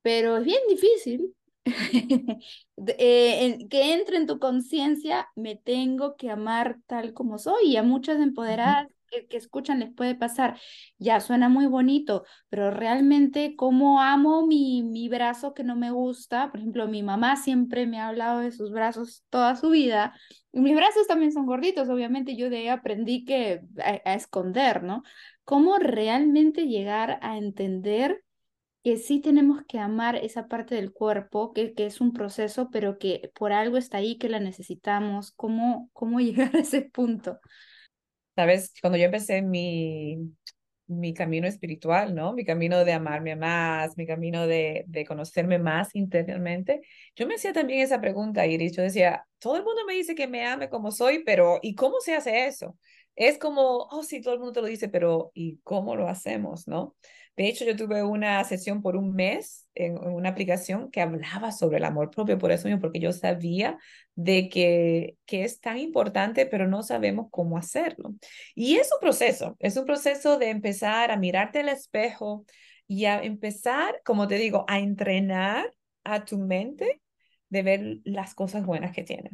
pero 0.02 0.36
es 0.36 0.44
bien 0.44 0.60
difícil. 0.68 1.34
Eh, 2.86 3.66
que 3.68 3.92
entre 3.92 4.18
en 4.18 4.26
tu 4.26 4.38
conciencia, 4.38 5.28
me 5.34 5.56
tengo 5.56 6.16
que 6.16 6.30
amar 6.30 6.78
tal 6.86 7.12
como 7.12 7.38
soy. 7.38 7.72
Y 7.72 7.76
a 7.76 7.82
muchas 7.82 8.20
empoderadas 8.20 8.86
que, 9.08 9.36
escuchan 9.36 9.80
les 9.80 9.92
puede 9.92 10.14
pasar, 10.14 10.58
ya 10.98 11.20
suena 11.20 11.48
muy 11.48 11.66
bonito, 11.66 12.24
pero 12.48 12.70
realmente 12.70 13.56
cómo 13.56 14.00
amo 14.00 14.46
mi, 14.46 14.82
mi 14.82 15.08
brazo 15.08 15.54
que 15.54 15.64
no 15.64 15.76
me 15.76 15.90
gusta, 15.90 16.50
por 16.50 16.60
ejemplo, 16.60 16.88
mi 16.88 17.02
mamá 17.02 17.36
siempre 17.36 17.86
me 17.86 17.98
ha 17.98 18.08
hablado 18.08 18.40
de 18.40 18.52
sus 18.52 18.70
brazos 18.70 19.24
toda 19.30 19.56
su 19.56 19.70
vida, 19.70 20.14
y 20.52 20.60
mis 20.60 20.76
brazos 20.76 21.06
también 21.06 21.32
son 21.32 21.46
gorditos, 21.46 21.88
obviamente 21.88 22.36
yo 22.36 22.50
de 22.50 22.58
ahí 22.58 22.68
aprendí 22.68 23.24
que 23.24 23.62
a, 23.78 24.14
esconder, 24.14 24.82
¿no? 24.82 25.02
¿Cómo 25.44 25.78
realmente 25.78 26.66
llegar 26.66 27.18
a 27.22 27.38
entender 27.38 28.22
que 28.82 28.96
sí 28.96 29.20
tenemos 29.20 29.62
que 29.68 29.78
amar 29.78 30.16
esa 30.16 30.48
parte 30.48 30.74
del 30.74 30.92
cuerpo, 30.92 31.52
que, 31.52 31.74
que, 31.74 31.86
es 31.86 32.00
un 32.00 32.12
proceso, 32.12 32.70
pero 32.70 32.98
que 32.98 33.30
por 33.34 33.52
algo 33.52 33.76
está 33.76 33.98
ahí, 33.98 34.18
que 34.18 34.28
la 34.28 34.40
necesitamos, 34.40 35.32
cómo, 35.32 35.90
cómo 35.92 36.20
llegar 36.20 36.54
a 36.54 36.60
ese 36.60 36.82
punto. 36.82 37.40
Sabes, 38.36 38.72
cuando 38.80 38.98
yo 38.98 39.06
empecé 39.06 39.42
mi, 39.42 40.18
mi 40.86 41.12
camino 41.12 41.46
espiritual, 41.46 42.14
¿no? 42.14 42.32
Mi 42.32 42.44
camino 42.44 42.84
de 42.84 42.92
amarme 42.92 43.36
más, 43.36 43.96
mi 43.96 44.06
camino 44.06 44.46
de, 44.46 44.84
de 44.86 45.04
conocerme 45.04 45.58
más 45.58 45.94
interiormente, 45.94 46.80
yo 47.14 47.26
me 47.26 47.34
hacía 47.34 47.52
también 47.52 47.80
esa 47.80 48.00
pregunta, 48.00 48.46
Iris. 48.46 48.76
Yo 48.76 48.82
decía, 48.82 49.24
todo 49.38 49.56
el 49.56 49.64
mundo 49.64 49.82
me 49.86 49.94
dice 49.94 50.14
que 50.14 50.28
me 50.28 50.46
ame 50.46 50.70
como 50.70 50.92
soy, 50.92 51.22
pero 51.24 51.58
¿y 51.62 51.74
cómo 51.74 52.00
se 52.00 52.14
hace 52.14 52.46
eso? 52.46 52.76
Es 53.18 53.36
como, 53.36 53.88
oh, 53.90 54.04
sí, 54.04 54.20
todo 54.20 54.34
el 54.34 54.38
mundo 54.38 54.52
te 54.52 54.60
lo 54.60 54.68
dice, 54.68 54.88
pero 54.88 55.32
¿y 55.34 55.58
cómo 55.64 55.96
lo 55.96 56.06
hacemos, 56.06 56.68
no? 56.68 56.94
De 57.36 57.48
hecho, 57.48 57.64
yo 57.64 57.74
tuve 57.74 58.04
una 58.04 58.44
sesión 58.44 58.80
por 58.80 58.94
un 58.94 59.12
mes 59.12 59.68
en, 59.74 59.98
una 59.98 60.28
aplicación 60.28 60.88
que 60.92 61.00
hablaba 61.00 61.50
sobre 61.50 61.78
el 61.78 61.84
amor 61.84 62.10
propio, 62.12 62.38
por 62.38 62.52
eso 62.52 62.68
mismo, 62.68 62.80
porque 62.80 63.00
yo 63.00 63.12
sabía 63.12 63.76
de 64.14 64.48
que, 64.48 65.16
que 65.26 65.42
es 65.42 65.60
tan 65.60 65.78
importante, 65.78 66.46
pero 66.46 66.68
no 66.68 66.84
sabemos 66.84 67.26
cómo 67.32 67.58
hacerlo. 67.58 68.14
Y 68.54 68.76
es 68.76 68.88
un 68.92 69.00
proceso, 69.00 69.56
es 69.58 69.76
un 69.76 69.84
proceso 69.84 70.38
de 70.38 70.50
empezar 70.50 71.10
a 71.10 71.16
mirarte 71.16 71.58
al 71.58 71.70
espejo 71.70 72.44
y 72.86 73.06
a 73.06 73.20
empezar, 73.20 74.00
como 74.04 74.28
te 74.28 74.36
digo, 74.36 74.64
a 74.68 74.78
entrenar 74.78 75.74
a 76.04 76.24
tu 76.24 76.38
mente 76.38 77.02
de 77.48 77.62
ver 77.62 77.98
las 78.04 78.36
cosas 78.36 78.64
buenas 78.64 78.92
que 78.92 79.02
tiene. 79.02 79.32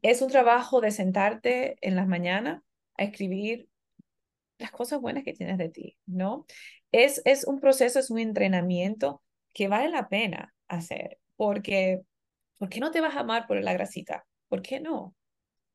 Es 0.00 0.22
un 0.22 0.30
trabajo 0.30 0.80
de 0.80 0.92
sentarte 0.92 1.76
en 1.82 1.94
las 1.94 2.08
mañanas 2.08 2.62
a 2.98 3.04
escribir 3.04 3.68
las 4.58 4.70
cosas 4.70 5.00
buenas 5.00 5.24
que 5.24 5.32
tienes 5.32 5.56
de 5.56 5.70
ti, 5.70 5.96
¿no? 6.06 6.44
es, 6.92 7.22
es 7.24 7.44
un 7.44 7.60
proceso, 7.60 7.98
es 7.98 8.10
un 8.10 8.18
entrenamiento 8.18 9.22
que 9.54 9.68
vale 9.68 9.88
la 9.88 10.08
pena 10.08 10.54
hacer, 10.68 11.18
porque 11.36 12.02
¿por 12.58 12.68
qué 12.68 12.80
no 12.80 12.90
te 12.90 13.00
vas 13.00 13.16
a 13.16 13.20
amar 13.20 13.46
por 13.46 13.60
la 13.62 13.72
grasita? 13.72 14.26
¿Por 14.48 14.62
qué 14.62 14.80
no? 14.80 15.14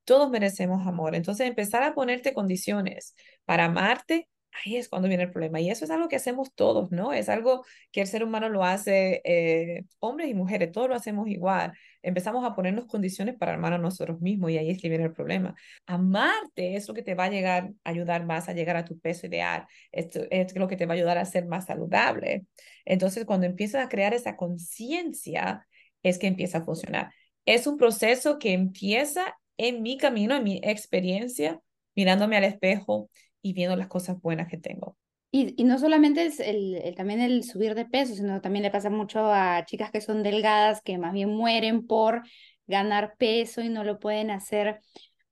Todos 0.06 0.30
merecemos 0.30 0.86
amor. 0.88 1.16
Entonces, 1.16 1.48
empezar 1.48 1.84
a 1.84 1.94
ponerte 1.94 2.34
condiciones 2.34 3.16
para 3.46 3.66
amarte 3.66 4.28
ahí 4.66 4.78
es 4.78 4.90
cuando 4.90 5.08
viene 5.08 5.24
el 5.24 5.32
problema. 5.32 5.60
Y 5.60 5.70
eso 5.70 5.86
es 5.86 5.92
algo 5.92 6.08
que 6.08 6.16
hacemos 6.16 6.54
todos, 6.54 6.92
¿no? 6.92 7.14
Es 7.14 7.30
algo 7.30 7.66
que 7.92 8.02
el 8.02 8.08
ser 8.08 8.24
humano 8.24 8.50
lo 8.50 8.64
hace, 8.64 9.22
eh, 9.24 9.86
hombres 10.00 10.30
y 10.30 10.34
mujeres, 10.34 10.72
todos 10.72 10.90
lo 10.90 10.96
hacemos 10.96 11.28
igual. 11.28 11.74
Empezamos 12.02 12.46
a 12.46 12.54
ponernos 12.56 12.86
condiciones 12.86 13.36
para 13.36 13.54
amar 13.54 13.74
a 13.74 13.78
nosotros 13.78 14.22
mismos 14.22 14.52
y 14.52 14.58
ahí 14.58 14.70
es 14.70 14.82
que 14.82 14.90
viene 14.90 15.06
el 15.06 15.14
problema. 15.14 15.56
Amarte 15.86 16.76
es 16.76 16.88
lo 16.88 16.94
que 16.94 17.04
te 17.04 17.16
va 17.16 17.26
a 17.26 17.30
llegar, 17.30 17.72
ayudar 17.84 18.26
más 18.26 18.50
a 18.50 18.54
llegar 18.54 18.76
a 18.76 18.86
tu 18.86 19.00
peso 19.00 19.28
ideal. 19.28 19.66
Esto 19.92 20.22
es 20.30 20.56
lo 20.56 20.68
que 20.68 20.78
te 20.78 20.86
va 20.86 20.94
a 20.94 20.98
ayudar 20.98 21.18
a 21.18 21.26
ser 21.26 21.46
más 21.46 21.66
saludable. 21.66 22.46
Entonces, 22.86 23.26
cuando 23.26 23.46
empiezas 23.46 23.86
a 23.86 23.90
crear 23.90 24.14
esa 24.14 24.36
conciencia, 24.36 25.68
es 26.04 26.20
que 26.20 26.28
empieza 26.28 26.60
a 26.60 26.64
funcionar. 26.66 27.12
Es 27.46 27.68
un 27.68 27.78
proceso 27.78 28.40
que 28.40 28.54
empieza 28.54 29.38
en 29.58 29.82
mi 29.82 29.98
camino, 29.98 30.36
en 30.36 30.44
mi 30.44 30.60
experiencia, 30.64 31.60
mirándome 31.96 32.38
al 32.38 32.44
espejo 32.44 33.10
y 33.44 33.54
viendo 33.54 33.76
las 33.76 33.88
cosas 33.88 34.20
buenas 34.20 34.48
que 34.48 34.58
tengo. 34.58 34.98
Y, 35.30 35.54
y 35.62 35.66
no 35.66 35.78
solamente 35.78 36.26
es 36.26 36.40
el, 36.40 36.76
el, 36.76 36.96
también 36.96 37.20
el 37.20 37.44
subir 37.44 37.76
de 37.76 37.86
peso, 37.86 38.16
sino 38.16 38.42
también 38.42 38.64
le 38.64 38.72
pasa 38.72 38.90
mucho 38.90 39.32
a 39.32 39.64
chicas 39.66 39.92
que 39.92 40.02
son 40.02 40.24
delgadas, 40.24 40.82
que 40.82 40.98
más 40.98 41.14
bien 41.14 41.30
mueren 41.30 41.86
por 41.86 42.24
ganar 42.66 43.16
peso 43.18 43.62
y 43.62 43.70
no 43.70 43.84
lo 43.84 44.00
pueden 44.00 44.32
hacer. 44.32 44.80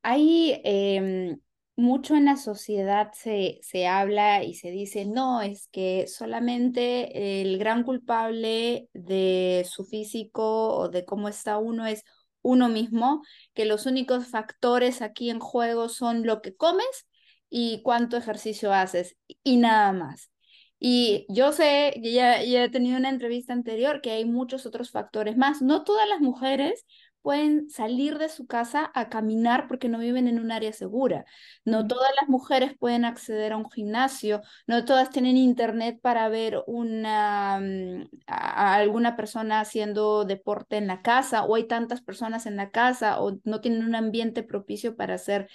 Hay 0.03 0.59
eh, 0.63 1.37
mucho 1.75 2.15
en 2.15 2.25
la 2.25 2.37
sociedad 2.37 3.11
se, 3.13 3.59
se 3.63 3.87
habla 3.87 4.43
y 4.43 4.55
se 4.55 4.71
dice, 4.71 5.05
no, 5.05 5.41
es 5.41 5.67
que 5.71 6.07
solamente 6.07 7.41
el 7.41 7.57
gran 7.57 7.83
culpable 7.83 8.87
de 8.93 9.65
su 9.69 9.85
físico 9.85 10.75
o 10.75 10.89
de 10.89 11.05
cómo 11.05 11.29
está 11.29 11.57
uno 11.57 11.85
es 11.85 12.03
uno 12.43 12.69
mismo, 12.69 13.21
que 13.53 13.65
los 13.65 13.85
únicos 13.85 14.27
factores 14.27 15.01
aquí 15.01 15.29
en 15.29 15.39
juego 15.39 15.89
son 15.89 16.25
lo 16.25 16.41
que 16.41 16.55
comes 16.55 17.07
y 17.51 17.83
cuánto 17.83 18.17
ejercicio 18.17 18.73
haces 18.73 19.17
y 19.43 19.57
nada 19.57 19.93
más. 19.93 20.31
Y 20.79 21.27
yo 21.29 21.51
sé, 21.51 21.93
ya, 22.01 22.41
ya 22.43 22.63
he 22.63 22.69
tenido 22.69 22.97
una 22.97 23.09
entrevista 23.09 23.53
anterior, 23.53 24.01
que 24.01 24.11
hay 24.11 24.25
muchos 24.25 24.65
otros 24.65 24.89
factores 24.89 25.37
más. 25.37 25.61
No 25.61 25.83
todas 25.83 26.09
las 26.09 26.21
mujeres 26.21 26.85
pueden 27.21 27.69
salir 27.69 28.17
de 28.17 28.29
su 28.29 28.47
casa 28.47 28.91
a 28.93 29.09
caminar 29.09 29.67
porque 29.67 29.89
no 29.89 29.99
viven 29.99 30.27
en 30.27 30.39
un 30.39 30.51
área 30.51 30.73
segura. 30.73 31.25
No 31.65 31.87
todas 31.87 32.09
las 32.19 32.29
mujeres 32.29 32.73
pueden 32.79 33.05
acceder 33.05 33.53
a 33.53 33.57
un 33.57 33.69
gimnasio, 33.69 34.41
no 34.67 34.85
todas 34.85 35.09
tienen 35.11 35.37
internet 35.37 35.99
para 36.01 36.29
ver 36.29 36.63
una, 36.67 37.59
mm, 37.59 38.09
a, 38.27 38.75
alguna 38.75 39.15
persona 39.15 39.59
haciendo 39.59 40.25
deporte 40.25 40.77
en 40.77 40.87
la 40.87 41.01
casa 41.01 41.43
o 41.43 41.55
hay 41.55 41.67
tantas 41.67 42.01
personas 42.01 42.45
en 42.45 42.55
la 42.55 42.71
casa 42.71 43.21
o 43.21 43.37
no 43.43 43.61
tienen 43.61 43.83
un 43.83 43.95
ambiente 43.95 44.43
propicio 44.43 44.95
para 44.95 45.15
hacer 45.15 45.47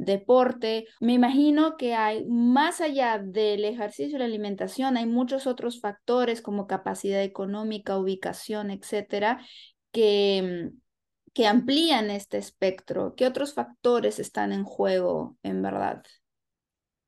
deporte. 0.00 0.86
Me 1.00 1.12
imagino 1.12 1.76
que 1.76 1.94
hay, 1.94 2.24
más 2.26 2.80
allá 2.80 3.18
del 3.18 3.64
ejercicio 3.64 4.16
y 4.16 4.18
la 4.18 4.24
alimentación, 4.24 4.96
hay 4.96 5.06
muchos 5.06 5.46
otros 5.46 5.80
factores 5.80 6.40
como 6.40 6.66
capacidad 6.66 7.22
económica, 7.22 7.98
ubicación, 7.98 8.70
etcétera, 8.70 9.44
que, 9.92 10.70
que 11.34 11.46
amplían 11.46 12.10
este 12.10 12.38
espectro. 12.38 13.14
¿Qué 13.14 13.26
otros 13.26 13.54
factores 13.54 14.18
están 14.18 14.52
en 14.52 14.64
juego, 14.64 15.36
en 15.42 15.62
verdad? 15.62 16.02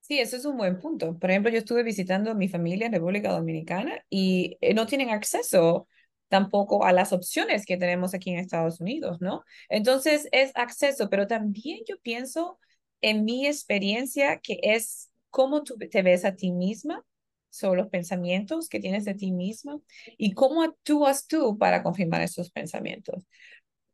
Sí, 0.01 0.19
eso 0.19 0.37
es 0.37 0.45
un 0.45 0.59
buen 0.59 0.79
punto. 0.79 1.19
Por 1.19 1.31
ejemplo, 1.31 1.51
yo 1.51 1.59
estuve 1.59 1.83
visitando 1.83 2.31
a 2.31 2.35
mi 2.35 2.49
familia 2.49 2.87
en 2.87 2.93
República 2.93 3.33
Dominicana 3.33 4.05
y 4.11 4.59
eh, 4.61 4.75
no 4.75 4.87
tienen 4.87 5.11
acceso 5.11 5.89
tampoco 6.29 6.85
a 6.85 6.93
las 6.93 7.13
opciones 7.13 7.65
que 7.65 7.77
tenemos 7.77 8.13
aquí 8.15 8.31
en 8.31 8.39
Estados 8.39 8.81
Unidos, 8.81 9.21
¿no? 9.21 9.45
Entonces 9.69 10.29
es 10.33 10.51
acceso, 10.55 11.09
pero 11.09 11.27
también 11.27 11.81
yo 11.87 11.97
pienso 12.01 12.59
en 13.03 13.25
mi 13.25 13.47
experiencia 13.47 14.39
que 14.39 14.59
es 14.63 15.11
cómo 15.31 15.63
tú 15.63 15.77
te 15.77 16.03
ves 16.03 16.25
a 16.25 16.35
ti 16.35 16.53
misma 16.53 17.05
sobre 17.51 17.83
los 17.83 17.91
pensamientos 17.91 18.69
que 18.69 18.81
tienes 18.81 19.05
de 19.05 19.15
ti 19.15 19.31
misma 19.31 19.79
y 20.17 20.33
cómo 20.33 20.63
actúas 20.63 21.27
tú 21.27 21.59
para 21.59 21.83
confirmar 21.83 22.23
esos 22.23 22.51
pensamientos. 22.51 23.25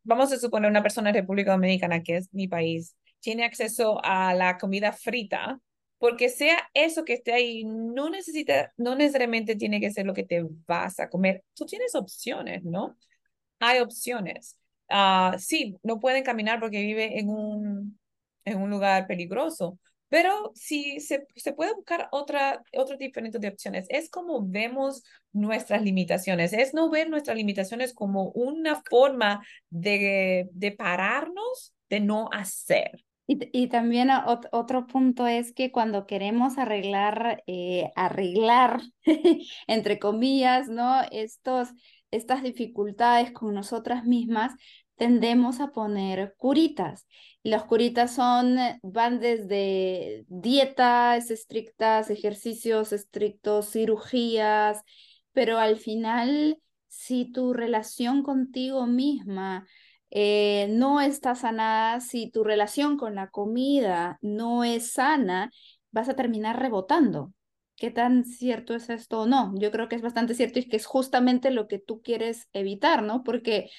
Vamos 0.03 0.31
a 0.31 0.39
suponer 0.39 0.71
una 0.71 0.81
persona 0.81 1.09
en 1.09 1.15
República 1.15 1.51
Dominicana, 1.51 2.01
que 2.01 2.17
es 2.17 2.33
mi 2.33 2.47
país, 2.47 2.95
tiene 3.19 3.43
acceso 3.43 3.99
a 4.03 4.33
la 4.33 4.57
comida 4.57 4.93
frita, 4.93 5.59
porque 5.97 6.29
sea 6.29 6.69
eso 6.73 7.03
que 7.03 7.13
esté 7.13 7.33
ahí, 7.33 7.65
no 7.65 8.09
necesita, 8.09 8.71
no 8.77 8.95
necesariamente 8.95 9.55
tiene 9.55 9.81
que 9.81 9.91
ser 9.91 10.05
lo 10.05 10.13
que 10.13 10.23
te 10.23 10.45
vas 10.65 10.99
a 10.99 11.09
comer. 11.09 11.43
Tú 11.53 11.65
tienes 11.65 11.93
opciones, 11.95 12.63
¿no? 12.63 12.97
Hay 13.59 13.79
opciones. 13.79 14.57
Uh, 14.89 15.37
sí, 15.37 15.75
no 15.83 15.99
pueden 15.99 16.23
caminar 16.23 16.61
porque 16.61 16.81
vive 16.81 17.19
en 17.19 17.29
un, 17.29 17.99
en 18.45 18.61
un 18.61 18.69
lugar 18.69 19.07
peligroso, 19.07 19.77
pero 20.09 20.51
si 20.55 20.99
se, 20.99 21.27
se 21.35 21.53
puede 21.53 21.73
buscar 21.75 22.09
otra, 22.11 22.63
otro 22.75 22.97
diferente 22.97 23.37
de 23.37 23.47
opciones. 23.47 23.85
Es 23.89 24.09
como 24.09 24.45
vemos 24.45 25.03
nuestras 25.31 25.83
limitaciones. 25.83 26.51
Es 26.51 26.73
no 26.73 26.89
ver 26.89 27.09
nuestras 27.09 27.37
limitaciones 27.37 27.93
como 27.93 28.31
una 28.31 28.81
forma 28.89 29.45
de, 29.69 30.49
de 30.51 30.71
pararnos 30.71 31.75
de 31.89 31.99
no 31.99 32.29
hacer. 32.33 33.05
Y, 33.27 33.37
y 33.51 33.67
también 33.67 34.09
otro 34.51 34.87
punto 34.87 35.27
es 35.27 35.53
que 35.53 35.71
cuando 35.71 36.07
queremos 36.07 36.57
arreglar, 36.57 37.43
eh, 37.45 37.91
arreglar, 37.95 38.81
entre 39.67 39.99
comillas, 39.99 40.67
¿no? 40.67 41.01
Estos, 41.11 41.69
estas 42.09 42.41
dificultades 42.41 43.31
con 43.31 43.53
nosotras 43.53 44.05
mismas, 44.05 44.53
tendemos 44.99 45.61
a 45.61 45.71
poner 45.71 46.35
curitas. 46.37 47.07
Las 47.41 47.63
curitas 47.63 48.13
son, 48.13 48.57
van 48.83 49.19
desde 49.19 50.25
dietas 50.27 51.31
estrictas, 51.31 52.09
ejercicios 52.09 52.91
estrictos, 52.91 53.71
cirugías, 53.71 54.83
pero 55.31 55.57
al 55.57 55.77
final, 55.77 56.59
si 56.89 57.31
tu 57.31 57.53
relación 57.53 58.23
contigo 58.23 58.85
misma 58.87 59.65
eh, 60.11 60.67
no 60.71 60.99
está 61.01 61.33
sanada, 61.33 62.01
si 62.01 62.29
tu 62.29 62.43
relación 62.43 62.97
con 62.97 63.15
la 63.15 63.29
comida 63.29 64.19
no 64.21 64.63
es 64.65 64.91
sana, 64.91 65.49
vas 65.91 66.09
a 66.09 66.15
terminar 66.15 66.59
rebotando. 66.59 67.33
¿Qué 67.77 67.91
tan 67.91 68.25
cierto 68.25 68.75
es 68.75 68.89
esto 68.89 69.21
o 69.21 69.25
no? 69.25 69.53
Yo 69.57 69.71
creo 69.71 69.87
que 69.87 69.95
es 69.95 70.01
bastante 70.01 70.33
cierto 70.33 70.59
y 70.59 70.67
que 70.67 70.75
es 70.75 70.85
justamente 70.85 71.51
lo 71.51 71.69
que 71.69 71.79
tú 71.79 72.01
quieres 72.01 72.49
evitar, 72.51 73.03
¿no? 73.03 73.23
Porque 73.23 73.69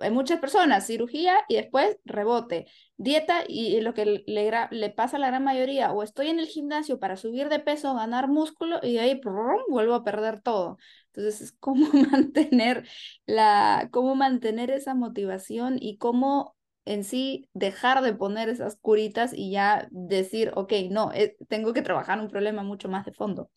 hay 0.00 0.10
muchas 0.10 0.40
personas, 0.40 0.86
cirugía 0.86 1.34
y 1.48 1.56
después 1.56 1.98
rebote, 2.04 2.66
dieta 2.96 3.44
y 3.46 3.80
lo 3.80 3.94
que 3.94 4.22
le, 4.26 4.50
le, 4.70 4.90
pasa 4.90 5.16
a 5.16 5.20
la 5.20 5.28
gran 5.28 5.44
mayoría, 5.44 5.92
o 5.92 6.02
estoy 6.02 6.28
en 6.28 6.38
el 6.38 6.46
gimnasio 6.46 6.98
para 6.98 7.16
subir 7.16 7.48
de 7.48 7.58
peso, 7.58 7.94
ganar 7.94 8.28
músculo 8.28 8.78
y 8.82 8.98
ahí 8.98 9.20
vuelvo 9.68 9.94
a 9.94 10.04
perder 10.04 10.40
todo. 10.40 10.78
Entonces 11.12 11.40
es 11.40 11.52
cómo 11.52 11.86
mantener 12.12 12.86
la, 13.26 13.88
cómo 13.92 14.14
mantener 14.14 14.70
esa 14.70 14.94
motivación 14.94 15.76
y 15.80 15.98
cómo 15.98 16.56
en 16.84 17.04
sí 17.04 17.48
dejar 17.52 18.02
de 18.02 18.14
poner 18.14 18.48
esas 18.48 18.76
curitas 18.76 19.32
y 19.34 19.50
ya 19.50 19.88
decir, 19.90 20.52
ok, 20.54 20.72
no, 20.90 21.12
eh, 21.12 21.36
tengo 21.48 21.72
que 21.74 21.82
trabajar 21.82 22.18
un 22.20 22.28
problema 22.28 22.62
mucho 22.62 22.88
más 22.88 23.04
de 23.04 23.12
fondo. 23.12 23.50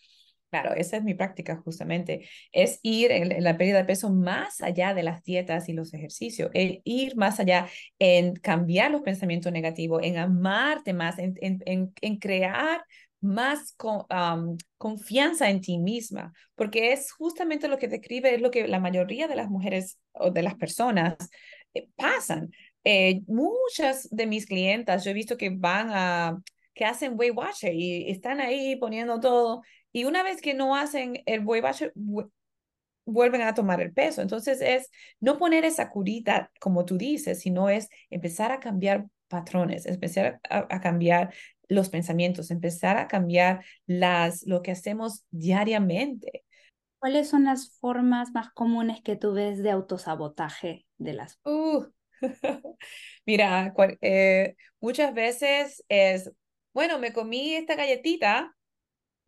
Claro, 0.51 0.73
esa 0.75 0.97
es 0.97 1.03
mi 1.03 1.13
práctica 1.13 1.61
justamente, 1.63 2.27
es 2.51 2.79
ir 2.83 3.11
en, 3.11 3.41
la 3.41 3.57
pérdida 3.57 3.77
de 3.77 3.85
peso 3.85 4.09
más 4.11 4.59
allá 4.59 4.93
de 4.93 5.01
las 5.01 5.23
dietas 5.23 5.69
y 5.69 5.73
los 5.73 5.93
ejercicios, 5.93 6.51
el 6.53 6.81
ir 6.83 7.15
más 7.15 7.39
allá 7.39 7.69
en 7.99 8.35
cambiar 8.35 8.91
los 8.91 9.01
pensamientos 9.01 9.53
negativos, 9.53 10.01
en 10.03 10.17
amarte 10.17 10.93
más, 10.93 11.19
en, 11.19 11.35
en, 11.39 11.93
en 12.01 12.17
crear 12.17 12.83
más 13.21 13.77
confianza 14.77 15.49
en 15.49 15.61
ti 15.61 15.77
misma, 15.77 16.33
porque 16.55 16.91
es 16.91 17.13
justamente 17.13 17.69
lo 17.69 17.77
que 17.77 17.87
te 17.87 17.95
escribe, 17.95 18.35
es 18.35 18.41
lo 18.41 18.51
que 18.51 18.67
la 18.67 18.79
mayoría 18.79 19.29
de 19.29 19.35
las 19.37 19.49
mujeres 19.49 19.99
o 20.11 20.31
de 20.31 20.41
las 20.41 20.55
personas 20.55 21.15
eh, 21.73 21.87
pasan. 21.95 22.51
Eh, 22.83 23.21
muchas 23.27 24.09
de 24.09 24.25
mis 24.25 24.47
clientas, 24.47 25.05
yo 25.05 25.11
he 25.11 25.13
visto 25.13 25.37
que 25.37 25.49
van 25.49 25.91
a, 25.91 26.41
que 26.73 26.85
hacen 26.85 27.13
Weight 27.17 27.37
Watcher 27.37 27.73
y 27.73 28.09
están 28.09 28.41
ahí 28.41 28.75
poniendo 28.75 29.19
todo 29.19 29.61
y 29.91 30.05
una 30.05 30.23
vez 30.23 30.41
que 30.41 30.53
no 30.53 30.75
hacen 30.75 31.21
el 31.25 31.45
Weight 31.45 31.65
vuelven 33.05 33.41
a 33.41 33.53
tomar 33.53 33.81
el 33.81 33.93
peso. 33.93 34.21
Entonces 34.21 34.61
es 34.61 34.89
no 35.19 35.37
poner 35.37 35.65
esa 35.65 35.89
curita, 35.89 36.51
como 36.59 36.85
tú 36.85 36.97
dices, 36.97 37.41
sino 37.41 37.69
es 37.69 37.89
empezar 38.09 38.51
a 38.51 38.59
cambiar 38.59 39.07
patrones, 39.27 39.85
empezar 39.85 40.39
a, 40.49 40.81
cambiar 40.81 41.33
los 41.67 41.89
pensamientos, 41.89 42.51
empezar 42.51 42.97
a 42.97 43.07
cambiar 43.07 43.63
las, 43.85 44.45
lo 44.45 44.61
que 44.61 44.71
hacemos 44.71 45.25
diariamente. 45.31 46.43
¿Cuáles 46.99 47.29
son 47.29 47.45
las 47.45 47.77
formas 47.79 48.31
más 48.33 48.51
comunes 48.53 49.01
que 49.01 49.15
tú 49.15 49.33
ves 49.33 49.63
de 49.63 49.71
autosabotaje 49.71 50.85
de 50.97 51.13
las? 51.13 51.39
Uh, 51.45 51.85
mira, 53.25 53.73
eh, 54.01 54.55
muchas 54.79 55.13
veces 55.13 55.83
es, 55.89 56.31
bueno, 56.73 56.99
me 56.99 57.13
comí 57.13 57.55
esta 57.55 57.75
galletita, 57.75 58.55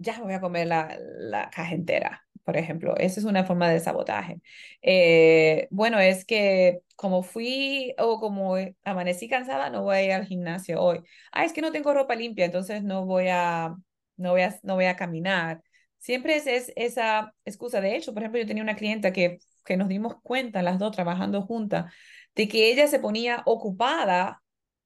ya 0.04 0.20
voy 0.22 0.34
a 0.34 0.42
comer 0.42 0.68
la, 0.68 0.98
la 1.00 1.50
caja 1.50 1.74
entera, 1.74 2.26
por 2.44 2.58
ejemplo. 2.58 2.96
Esa 2.98 3.20
es 3.20 3.26
una 3.26 3.46
forma 3.46 3.70
de 3.70 3.80
sabotaje. 3.80 4.42
Eh, 4.82 5.68
bueno, 5.72 6.00
es 6.00 6.26
que 6.26 6.82
como 6.96 7.24
fui 7.24 7.94
o 7.98 8.20
como 8.20 8.56
amanecí 8.84 9.28
cansada, 9.30 9.70
no 9.70 9.84
voy 9.84 9.96
a 9.98 10.04
ir 10.04 10.12
al 10.12 10.26
gimnasio 10.26 10.82
hoy. 10.82 11.02
Ah, 11.32 11.46
es 11.46 11.54
que 11.54 11.62
no 11.62 11.72
tengo 11.72 11.94
ropa 11.94 12.16
limpia, 12.16 12.46
entonces 12.46 12.84
no 12.84 13.06
voy 13.06 13.28
a, 13.30 13.76
no 14.18 14.32
voy 14.32 14.42
a, 14.42 14.60
no 14.64 14.76
voy 14.76 14.86
a 14.86 14.96
caminar. 14.96 15.62
Siempre 16.00 16.36
es, 16.36 16.48
es 16.48 16.74
esa 16.76 17.34
excusa. 17.46 17.82
De 17.82 17.96
hecho, 17.96 18.14
por 18.14 18.24
ejemplo, 18.24 18.42
yo 18.42 18.48
tenía 18.48 18.64
una 18.64 18.76
clienta 18.76 19.14
que, 19.14 19.40
que 19.66 19.78
nos 19.78 19.88
dimos 19.88 20.16
cuenta, 20.22 20.62
las 20.62 20.80
dos 20.80 20.92
trabajando 20.96 21.42
juntas, 21.44 21.94
de 22.36 22.48
que 22.48 22.72
ella 22.72 22.88
se 22.88 23.00
ponía 23.00 23.42
ocupada 23.46 24.42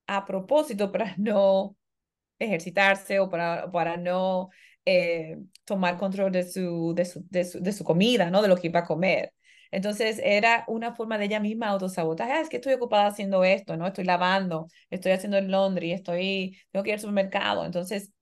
a 0.08 0.26
propósito 0.26 0.92
para 0.92 1.16
no 1.18 1.76
ejercitarse 2.40 3.20
o 3.20 3.30
para, 3.30 3.72
para 3.72 3.98
no 3.98 4.50
eh, 4.90 5.38
tomar 5.66 5.98
control 5.98 6.32
de 6.32 6.50
su, 6.50 6.94
de 6.96 7.04
su, 7.06 7.26
de, 7.30 7.74
su, 7.74 7.84
comida, 7.84 8.32
¿no? 8.32 8.42
De 8.42 8.48
lo 8.48 8.56
que 8.56 8.68
iba 8.68 8.80
a 8.82 8.86
comer. 8.86 9.34
Entonces 9.70 10.22
era 10.24 10.64
una 10.68 10.96
forma 10.96 11.18
de 11.18 11.26
ella 11.26 11.42
misma 11.42 11.68
autosabotaje. 11.68 12.32
Ah, 12.32 12.40
es 12.42 12.48
que 12.50 12.56
estoy 12.58 12.74
ocupada 12.74 13.08
haciendo 13.08 13.44
esto, 13.44 13.76
¿no? 13.76 13.86
Estoy 13.88 14.06
lavando, 14.06 14.68
estoy 14.90 15.12
haciendo 15.12 15.38
el 15.38 15.52
laundry, 15.52 15.92
estoy, 15.92 16.58
tengo 16.72 16.84
que 16.84 16.92
ir 16.92 16.94
al 16.96 17.02
supermercado. 17.02 17.66
Entonces, 17.66 18.14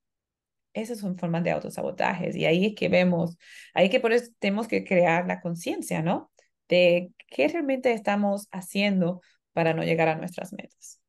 esas 0.73 0.99
son 0.99 1.17
formas 1.17 1.43
de 1.43 1.51
autosabotajes. 1.51 2.35
Y 2.35 2.45
ahí 2.45 2.65
es 2.67 2.75
que 2.75 2.89
vemos, 2.89 3.37
ahí 3.75 3.89
que 3.89 3.99
por 3.99 4.13
eso 4.13 4.31
tenemos 4.39 4.67
que 4.67 4.83
crear 4.83 5.27
la 5.27 5.41
conciencia, 5.41 6.01
¿no? 6.01 6.31
De 6.69 7.11
qué 7.27 7.47
realmente 7.47 7.93
estamos 7.93 8.47
haciendo 8.51 9.21
para 9.53 9.73
no 9.75 9.83
llegar 9.83 10.07
a 10.09 10.15
nuestras 10.15 10.53
metas. 10.53 11.01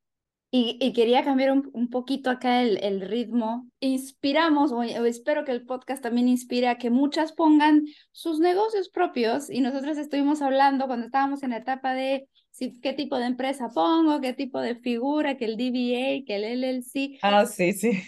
Y, 0.50 0.92
quería 0.92 1.24
cambiar 1.24 1.52
un, 1.52 1.88
poquito 1.90 2.30
acá 2.30 2.62
el, 2.62 2.78
el 2.82 3.00
ritmo. 3.00 3.68
Inspiramos, 3.80 4.72
o, 4.72 4.82
espero 4.82 5.44
que 5.44 5.52
el 5.52 5.66
podcast 5.66 6.02
también 6.02 6.28
inspire 6.28 6.68
a 6.68 6.78
que 6.78 6.88
muchas 6.88 7.32
pongan 7.32 7.84
sus 8.12 8.38
negocios 8.38 8.88
propios. 8.88 9.50
Y 9.50 9.60
nosotros 9.60 9.98
estuvimos 9.98 10.42
hablando 10.42 10.86
cuando 10.86 11.06
estábamos 11.06 11.42
en 11.42 11.50
la 11.50 11.58
etapa 11.58 11.94
de 11.94 12.28
si, 12.50 12.80
qué 12.80 12.92
tipo 12.92 13.18
de 13.18 13.26
empresa 13.26 13.68
pongo, 13.74 14.20
qué 14.20 14.32
tipo 14.32 14.60
de 14.60 14.76
figura, 14.76 15.36
que 15.36 15.44
el 15.44 15.56
DBA, 15.56 16.24
que 16.24 16.36
el 16.36 16.44
LLC. 16.44 17.18
Ah, 17.22 17.44
sí, 17.44 17.72
sí. 17.72 18.02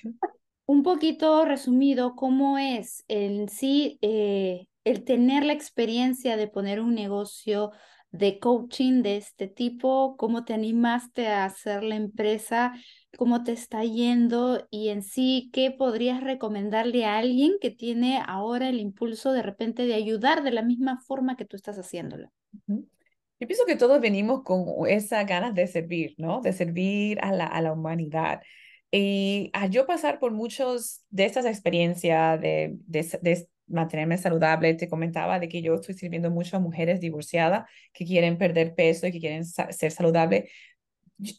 Un 0.64 0.82
poquito 0.82 1.44
resumido, 1.44 2.14
¿cómo 2.14 2.56
es 2.56 3.04
en 3.08 3.48
sí 3.48 3.98
eh, 4.00 4.68
el 4.84 5.04
tener 5.04 5.44
la 5.44 5.52
experiencia 5.52 6.36
de 6.36 6.48
poner 6.48 6.80
un 6.80 6.94
negocio 6.94 7.72
de 8.10 8.38
coaching 8.38 9.02
de 9.02 9.16
este 9.16 9.48
tipo? 9.48 10.16
¿Cómo 10.16 10.44
te 10.44 10.54
animaste 10.54 11.28
a 11.28 11.44
hacer 11.44 11.82
la 11.82 11.96
empresa? 11.96 12.72
¿Cómo 13.16 13.44
te 13.44 13.52
está 13.52 13.84
yendo? 13.84 14.66
Y 14.70 14.88
en 14.88 15.02
sí, 15.02 15.50
¿qué 15.52 15.70
podrías 15.70 16.22
recomendarle 16.22 17.04
a 17.04 17.18
alguien 17.18 17.52
que 17.60 17.70
tiene 17.70 18.22
ahora 18.26 18.68
el 18.68 18.80
impulso 18.80 19.32
de 19.32 19.42
repente 19.42 19.86
de 19.86 19.94
ayudar 19.94 20.42
de 20.42 20.52
la 20.52 20.62
misma 20.62 21.00
forma 21.06 21.36
que 21.36 21.44
tú 21.44 21.56
estás 21.56 21.78
haciéndolo? 21.78 22.30
Yo 22.66 23.46
pienso 23.46 23.66
que 23.66 23.76
todos 23.76 24.00
venimos 24.00 24.42
con 24.42 24.88
esa 24.88 25.22
ganas 25.24 25.54
de 25.54 25.66
servir, 25.66 26.14
¿no? 26.18 26.40
De 26.40 26.52
servir 26.52 27.18
a 27.22 27.32
la, 27.32 27.46
a 27.46 27.60
la 27.60 27.72
humanidad. 27.72 28.40
Y 28.90 29.50
al 29.52 29.70
yo 29.70 29.86
pasar 29.86 30.18
por 30.18 30.32
muchos 30.32 31.04
de 31.10 31.26
estas 31.26 31.44
experiencias 31.44 32.40
de, 32.40 32.76
de, 32.86 33.18
de, 33.22 33.48
mantenerme 33.68 34.18
saludable, 34.18 34.74
te 34.74 34.88
comentaba 34.88 35.38
de 35.38 35.48
que 35.48 35.62
yo 35.62 35.74
estoy 35.74 35.94
sirviendo 35.94 36.30
mucho 36.30 36.56
a 36.56 36.60
mujeres 36.60 37.00
divorciadas 37.00 37.68
que 37.92 38.04
quieren 38.04 38.38
perder 38.38 38.74
peso 38.74 39.06
y 39.06 39.12
que 39.12 39.20
quieren 39.20 39.44
ser 39.44 39.90
saludables. 39.90 40.50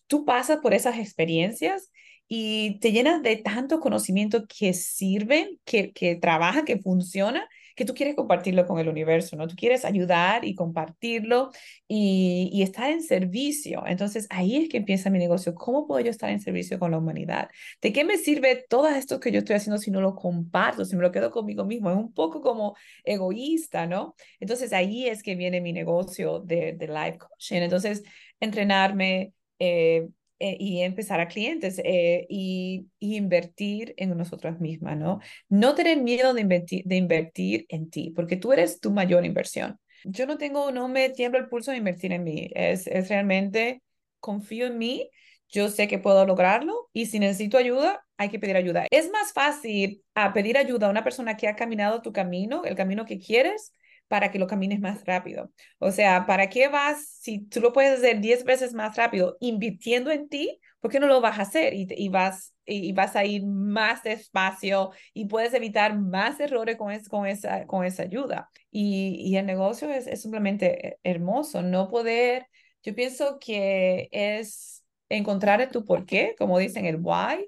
Tú 0.07 0.25
pasas 0.25 0.57
por 0.57 0.73
esas 0.73 0.97
experiencias 0.97 1.91
y 2.27 2.79
te 2.79 2.91
llenas 2.91 3.23
de 3.23 3.37
tanto 3.37 3.79
conocimiento 3.79 4.45
que 4.47 4.73
sirven, 4.73 5.59
que, 5.65 5.91
que 5.93 6.15
trabajan, 6.15 6.65
que 6.65 6.77
funcionan, 6.79 7.43
que 7.79 7.85
tú 7.85 7.93
quieres 7.93 8.13
compartirlo 8.15 8.67
con 8.67 8.77
el 8.77 8.89
universo, 8.89 9.37
¿no? 9.37 9.47
Tú 9.47 9.55
quieres 9.55 9.85
ayudar 9.85 10.43
y 10.43 10.53
compartirlo 10.53 11.49
y, 11.87 12.61
estar 12.61 12.91
en 12.91 13.01
servicio. 13.01 13.85
Entonces 13.87 14.27
ahí 14.29 14.57
es 14.57 14.69
que 14.69 14.75
empieza 14.75 15.09
mi 15.09 15.17
negocio. 15.17 15.55
¿Cómo 15.55 15.87
puedo 15.87 16.01
yo 16.01 16.11
estar 16.11 16.29
en 16.29 16.41
servicio 16.41 16.77
con 16.77 16.91
la 16.91 16.97
humanidad? 16.97 17.49
¿De 17.81 17.93
qué 17.93 18.03
me 18.03 18.17
sirve 18.17 18.65
todo 18.67 18.89
esto 18.89 19.21
que 19.21 19.31
yo 19.31 19.39
estoy 19.39 19.55
haciendo 19.55 19.77
si 19.77 19.91
no 19.91 20.01
lo 20.01 20.13
comparto, 20.13 20.83
si 20.83 20.97
me 20.97 21.01
lo 21.03 21.11
quedo 21.13 21.31
conmigo 21.31 21.63
mismo? 21.63 21.89
Es 21.89 21.95
un 21.95 22.13
poco 22.13 22.41
como 22.41 22.75
egoísta, 23.05 23.87
¿no? 23.87 24.13
Entonces 24.41 24.73
ahí 24.73 25.07
es 25.07 25.23
que 25.23 25.35
viene 25.35 25.61
mi 25.61 25.71
negocio 25.71 26.41
de, 26.41 26.73
de 26.73 26.87
life 26.87 27.17
coaching. 27.17 27.61
Entonces, 27.61 28.03
entrenarme, 28.41 29.33
eh, 29.57 30.09
eh, 30.39 30.57
y 30.59 30.81
empezar 30.81 31.19
a 31.19 31.27
clientes 31.27 31.79
eh, 31.83 32.25
y, 32.29 32.87
invertir 32.99 33.93
en 33.97 34.17
nosotras 34.17 34.59
mismas, 34.59 34.97
¿no? 34.97 35.19
No 35.49 35.75
tener 35.75 36.01
miedo 36.01 36.33
de 36.33 36.41
invertir, 36.41 36.83
de 36.85 36.95
invertir 36.95 37.65
en 37.69 37.89
ti, 37.89 38.11
porque 38.15 38.37
tú 38.37 38.53
eres 38.53 38.79
tu 38.79 38.91
mayor 38.91 39.25
inversión. 39.25 39.79
Yo 40.05 40.25
no 40.25 40.37
tengo, 40.37 40.71
no 40.71 40.87
me 40.87 41.09
tiembla 41.09 41.39
el 41.39 41.49
pulso 41.49 41.71
de 41.71 41.77
invertir 41.77 42.13
en 42.13 42.23
mí, 42.23 42.49
es, 42.55 42.87
es 42.87 43.09
realmente, 43.09 43.81
confío 44.19 44.67
en 44.67 44.77
mí, 44.77 45.09
yo 45.49 45.69
sé 45.69 45.87
que 45.87 45.99
puedo 45.99 46.25
lograrlo 46.25 46.89
y 46.93 47.07
si 47.07 47.19
necesito 47.19 47.57
ayuda, 47.57 48.05
hay 48.17 48.29
que 48.29 48.39
pedir 48.39 48.55
ayuda. 48.55 48.85
Es 48.91 49.11
más 49.11 49.33
fácil 49.33 50.03
a 50.13 50.31
pedir 50.33 50.57
ayuda 50.57 50.87
a 50.87 50.91
una 50.91 51.03
persona 51.03 51.37
que 51.37 51.47
ha 51.47 51.55
caminado 51.55 52.01
tu 52.01 52.13
camino, 52.13 52.63
el 52.65 52.75
camino 52.75 53.05
que 53.05 53.19
quieres, 53.19 53.73
para 54.09 54.31
que 54.31 54.39
lo 54.39 54.47
camines 54.47 54.81
más 54.81 55.05
rápido. 55.05 55.51
O 55.77 55.91
sea, 55.91 56.25
¿para 56.25 56.49
qué 56.49 56.67
vas, 56.67 57.07
si 57.21 57.39
tú 57.45 57.61
lo 57.61 57.71
puedes 57.71 57.99
hacer 57.99 58.19
10 58.19 58.43
veces 58.43 58.73
más 58.73 58.97
rápido 58.97 59.37
invirtiendo 59.39 60.11
en 60.11 60.27
ti, 60.27 60.59
¿por 60.81 60.91
qué 60.91 60.99
no 60.99 61.07
lo 61.07 61.21
vas 61.21 61.39
a 61.39 61.43
hacer? 61.43 61.73
Y, 61.75 62.09
vas, 62.09 62.55
y, 62.65 62.91
vas 62.91 63.15
a 63.15 63.23
ir 63.23 63.45
más 63.45 64.03
despacio 64.03 64.91
y 65.13 65.25
puedes 65.27 65.53
evitar 65.53 65.97
más 65.97 66.39
errores 66.39 66.75
con, 66.75 66.93
con, 67.09 67.27
esa, 67.27 67.65
con 67.67 67.85
esa 67.85 68.03
ayuda. 68.03 68.49
Y, 68.71 69.15
y 69.19 69.37
el 69.37 69.45
negocio 69.45 69.89
es, 69.91 70.07
es 70.07 70.21
simplemente 70.21 70.97
hermoso. 71.03 71.61
No 71.61 71.87
poder, 71.87 72.47
yo 72.83 72.95
pienso 72.95 73.37
que 73.39 74.09
es 74.11 74.83
encontrar 75.09 75.69
tu 75.71 75.85
por 75.85 76.05
qué, 76.05 76.35
como 76.37 76.57
dicen, 76.57 76.85
el 76.85 76.97
why, 76.99 77.47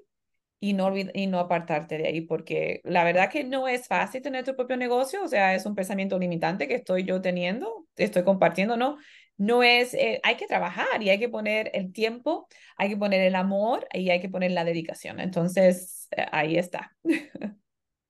y 0.62 0.74
no, 0.74 0.92
y 0.96 1.26
no 1.26 1.40
apartarte 1.40 1.98
de 1.98 2.06
ahí, 2.06 2.20
porque 2.20 2.82
la 2.84 3.02
verdad 3.02 3.28
que 3.28 3.42
no 3.42 3.66
es 3.66 3.88
fácil 3.88 4.22
tener 4.22 4.44
tu 4.44 4.54
propio 4.54 4.76
negocio, 4.76 5.24
o 5.24 5.26
sea, 5.26 5.56
es 5.56 5.66
un 5.66 5.74
pensamiento 5.74 6.20
limitante 6.20 6.68
que 6.68 6.76
estoy 6.76 7.02
yo 7.02 7.20
teniendo, 7.20 7.88
estoy 7.96 8.22
compartiendo, 8.22 8.76
¿no? 8.76 8.96
No 9.36 9.64
es, 9.64 9.92
eh, 9.94 10.20
hay 10.22 10.36
que 10.36 10.46
trabajar 10.46 11.02
y 11.02 11.10
hay 11.10 11.18
que 11.18 11.28
poner 11.28 11.72
el 11.74 11.92
tiempo, 11.92 12.46
hay 12.76 12.90
que 12.90 12.96
poner 12.96 13.22
el 13.22 13.34
amor 13.34 13.88
y 13.92 14.10
hay 14.10 14.20
que 14.20 14.28
poner 14.28 14.52
la 14.52 14.64
dedicación. 14.64 15.18
Entonces, 15.18 16.06
eh, 16.16 16.26
ahí 16.30 16.56
está. 16.56 16.96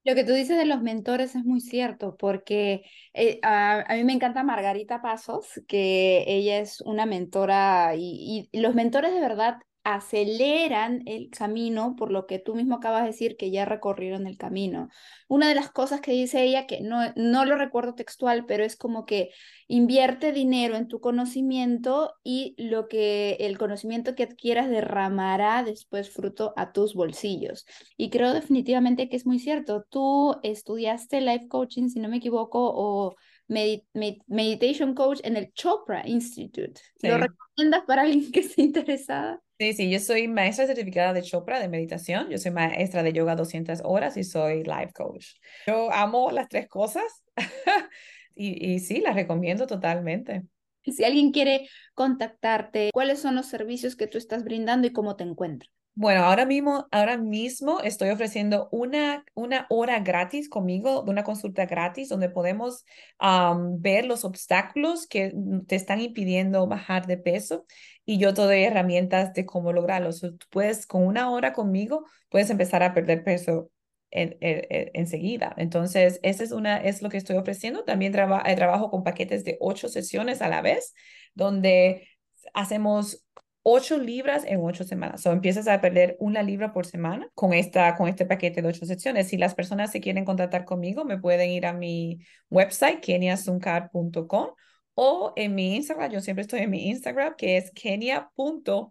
Lo 0.04 0.14
que 0.14 0.24
tú 0.24 0.32
dices 0.34 0.58
de 0.58 0.66
los 0.66 0.82
mentores 0.82 1.34
es 1.34 1.44
muy 1.44 1.60
cierto, 1.60 2.16
porque 2.18 2.82
eh, 3.14 3.38
a, 3.42 3.80
a, 3.90 3.96
mí 3.96 4.04
me 4.04 4.12
encanta 4.12 4.42
Margarita 4.42 5.00
Pasos, 5.00 5.62
que 5.66 6.24
ella 6.26 6.58
es 6.58 6.82
una 6.82 7.06
mentora 7.06 7.94
y, 7.96 8.50
y 8.52 8.60
los 8.60 8.74
mentores 8.74 9.14
de 9.14 9.20
verdad 9.20 9.56
aceleran 9.84 11.02
el 11.06 11.30
camino 11.30 11.96
por 11.96 12.12
lo 12.12 12.26
que 12.26 12.38
tú 12.38 12.54
mismo 12.54 12.76
acabas 12.76 13.02
de 13.02 13.08
decir 13.08 13.36
que 13.36 13.50
ya 13.50 13.64
recorrieron 13.64 14.26
el 14.26 14.36
camino. 14.36 14.88
Una 15.28 15.48
de 15.48 15.54
las 15.54 15.70
cosas 15.70 16.00
que 16.00 16.12
dice 16.12 16.42
ella, 16.44 16.66
que 16.66 16.80
no, 16.80 17.12
no 17.16 17.44
lo 17.44 17.56
recuerdo 17.56 17.94
textual, 17.94 18.46
pero 18.46 18.64
es 18.64 18.76
como 18.76 19.04
que 19.06 19.30
invierte 19.66 20.32
dinero 20.32 20.76
en 20.76 20.88
tu 20.88 21.00
conocimiento 21.00 22.14
y 22.22 22.54
lo 22.58 22.88
que 22.88 23.36
el 23.40 23.58
conocimiento 23.58 24.14
que 24.14 24.24
adquieras 24.24 24.68
derramará 24.68 25.64
después 25.64 26.10
fruto 26.10 26.52
a 26.56 26.72
tus 26.72 26.94
bolsillos. 26.94 27.66
Y 27.96 28.10
creo 28.10 28.34
definitivamente 28.34 29.08
que 29.08 29.16
es 29.16 29.26
muy 29.26 29.38
cierto. 29.38 29.84
Tú 29.88 30.36
estudiaste 30.42 31.20
life 31.20 31.48
coaching, 31.48 31.88
si 31.88 31.98
no 32.00 32.08
me 32.08 32.18
equivoco, 32.18 32.72
o 32.74 33.16
meditation 33.48 34.94
coach 34.94 35.20
en 35.24 35.36
el 35.36 35.52
Chopra 35.52 36.06
Institute. 36.06 36.80
¿Lo 37.02 37.18
recomiendas 37.18 37.84
para 37.86 38.02
alguien 38.02 38.30
que 38.30 38.40
esté 38.40 38.62
interesada? 38.62 39.40
Sí, 39.62 39.74
sí, 39.74 39.88
yo 39.88 40.00
soy 40.00 40.26
maestra 40.26 40.66
certificada 40.66 41.12
de 41.12 41.22
Chopra 41.22 41.60
de 41.60 41.68
meditación, 41.68 42.28
yo 42.28 42.36
soy 42.36 42.50
maestra 42.50 43.04
de 43.04 43.12
yoga 43.12 43.36
200 43.36 43.80
horas 43.84 44.16
y 44.16 44.24
soy 44.24 44.64
life 44.64 44.90
coach. 44.92 45.36
Yo 45.68 45.88
amo 45.92 46.32
las 46.32 46.48
tres 46.48 46.66
cosas 46.68 47.04
y, 48.34 48.72
y 48.72 48.80
sí, 48.80 49.00
las 49.00 49.14
recomiendo 49.14 49.68
totalmente. 49.68 50.42
Si 50.82 51.04
alguien 51.04 51.30
quiere 51.30 51.68
contactarte, 51.94 52.90
¿cuáles 52.92 53.20
son 53.20 53.36
los 53.36 53.46
servicios 53.46 53.94
que 53.94 54.08
tú 54.08 54.18
estás 54.18 54.42
brindando 54.42 54.88
y 54.88 54.92
cómo 54.92 55.14
te 55.14 55.22
encuentras? 55.22 55.70
Bueno, 55.94 56.24
ahora 56.24 56.46
mismo, 56.46 56.88
ahora 56.90 57.18
mismo 57.18 57.80
estoy 57.82 58.08
ofreciendo 58.08 58.68
una, 58.72 59.26
una 59.34 59.66
hora 59.68 60.00
gratis 60.00 60.48
conmigo, 60.48 61.02
de 61.02 61.10
una 61.10 61.22
consulta 61.22 61.66
gratis, 61.66 62.08
donde 62.08 62.30
podemos 62.30 62.86
um, 63.20 63.78
ver 63.78 64.06
los 64.06 64.24
obstáculos 64.24 65.06
que 65.06 65.34
te 65.66 65.76
están 65.76 66.00
impidiendo 66.00 66.66
bajar 66.66 67.06
de 67.06 67.18
peso 67.18 67.66
y 68.04 68.18
yo 68.18 68.34
te 68.34 68.42
doy 68.42 68.64
herramientas 68.64 69.32
de 69.34 69.46
cómo 69.46 69.72
lograrlo. 69.72 70.10
tú 70.12 70.36
puedes, 70.50 70.86
con 70.86 71.06
una 71.06 71.30
hora 71.30 71.52
conmigo, 71.52 72.04
puedes 72.28 72.50
empezar 72.50 72.82
a 72.82 72.94
perder 72.94 73.24
peso 73.24 73.70
en, 74.10 74.36
en, 74.40 74.90
enseguida. 74.94 75.54
Entonces, 75.56 76.18
ese 76.22 76.44
es, 76.44 76.52
una, 76.52 76.78
es 76.78 77.02
lo 77.02 77.08
que 77.08 77.16
estoy 77.16 77.36
ofreciendo. 77.36 77.84
También 77.84 78.12
traba, 78.12 78.42
eh, 78.46 78.56
trabajo 78.56 78.90
con 78.90 79.04
paquetes 79.04 79.44
de 79.44 79.56
ocho 79.60 79.88
sesiones 79.88 80.42
a 80.42 80.48
la 80.48 80.62
vez, 80.62 80.94
donde 81.34 82.08
hacemos 82.54 83.24
ocho 83.62 83.98
libras 83.98 84.44
en 84.44 84.60
ocho 84.62 84.84
semanas. 84.84 85.24
O 85.26 85.32
empiezas 85.32 85.68
a 85.68 85.80
perder 85.80 86.16
una 86.18 86.42
libra 86.42 86.72
por 86.72 86.86
semana 86.86 87.28
con, 87.34 87.52
esta, 87.52 87.94
con 87.96 88.08
este 88.08 88.26
paquete 88.26 88.62
de 88.62 88.68
ocho 88.68 88.86
sesiones. 88.86 89.28
Si 89.28 89.36
las 89.36 89.54
personas 89.54 89.92
se 89.92 90.00
quieren 90.00 90.24
contactar 90.24 90.64
conmigo, 90.64 91.04
me 91.04 91.18
pueden 91.18 91.50
ir 91.50 91.66
a 91.66 91.72
mi 91.72 92.18
website, 92.50 93.00
keniasuncar.com 93.00 94.48
o 94.94 95.32
en 95.36 95.54
mi 95.54 95.76
Instagram, 95.76 96.10
yo 96.10 96.20
siempre 96.20 96.42
estoy 96.42 96.60
en 96.60 96.70
mi 96.70 96.88
Instagram, 96.88 97.34
que 97.36 97.56
es 97.56 97.70
kenia.suncar, 97.70 98.90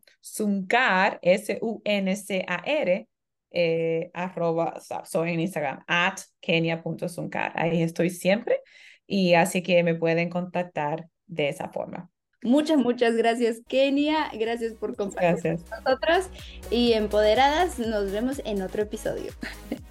S-U-N-C-A-R, 1.21 3.07
eh, 3.53 4.11
arroba, 4.13 4.79
soy 5.03 5.33
en 5.33 5.39
Instagram, 5.41 5.83
at 5.87 6.19
kenia.suncar. 6.39 7.51
Ahí 7.55 7.81
estoy 7.83 8.09
siempre 8.09 8.61
y 9.05 9.33
así 9.33 9.61
que 9.61 9.83
me 9.83 9.95
pueden 9.95 10.29
contactar 10.29 11.07
de 11.27 11.49
esa 11.49 11.69
forma. 11.69 12.09
Muchas, 12.43 12.77
muchas 12.77 13.15
gracias, 13.15 13.61
Kenia. 13.67 14.31
Gracias 14.33 14.73
por 14.73 14.95
compartir 14.95 15.59
con 15.69 15.83
nosotros. 15.83 16.29
Y 16.71 16.93
empoderadas, 16.93 17.77
nos 17.77 18.11
vemos 18.11 18.41
en 18.45 18.63
otro 18.63 18.81
episodio. 18.81 19.31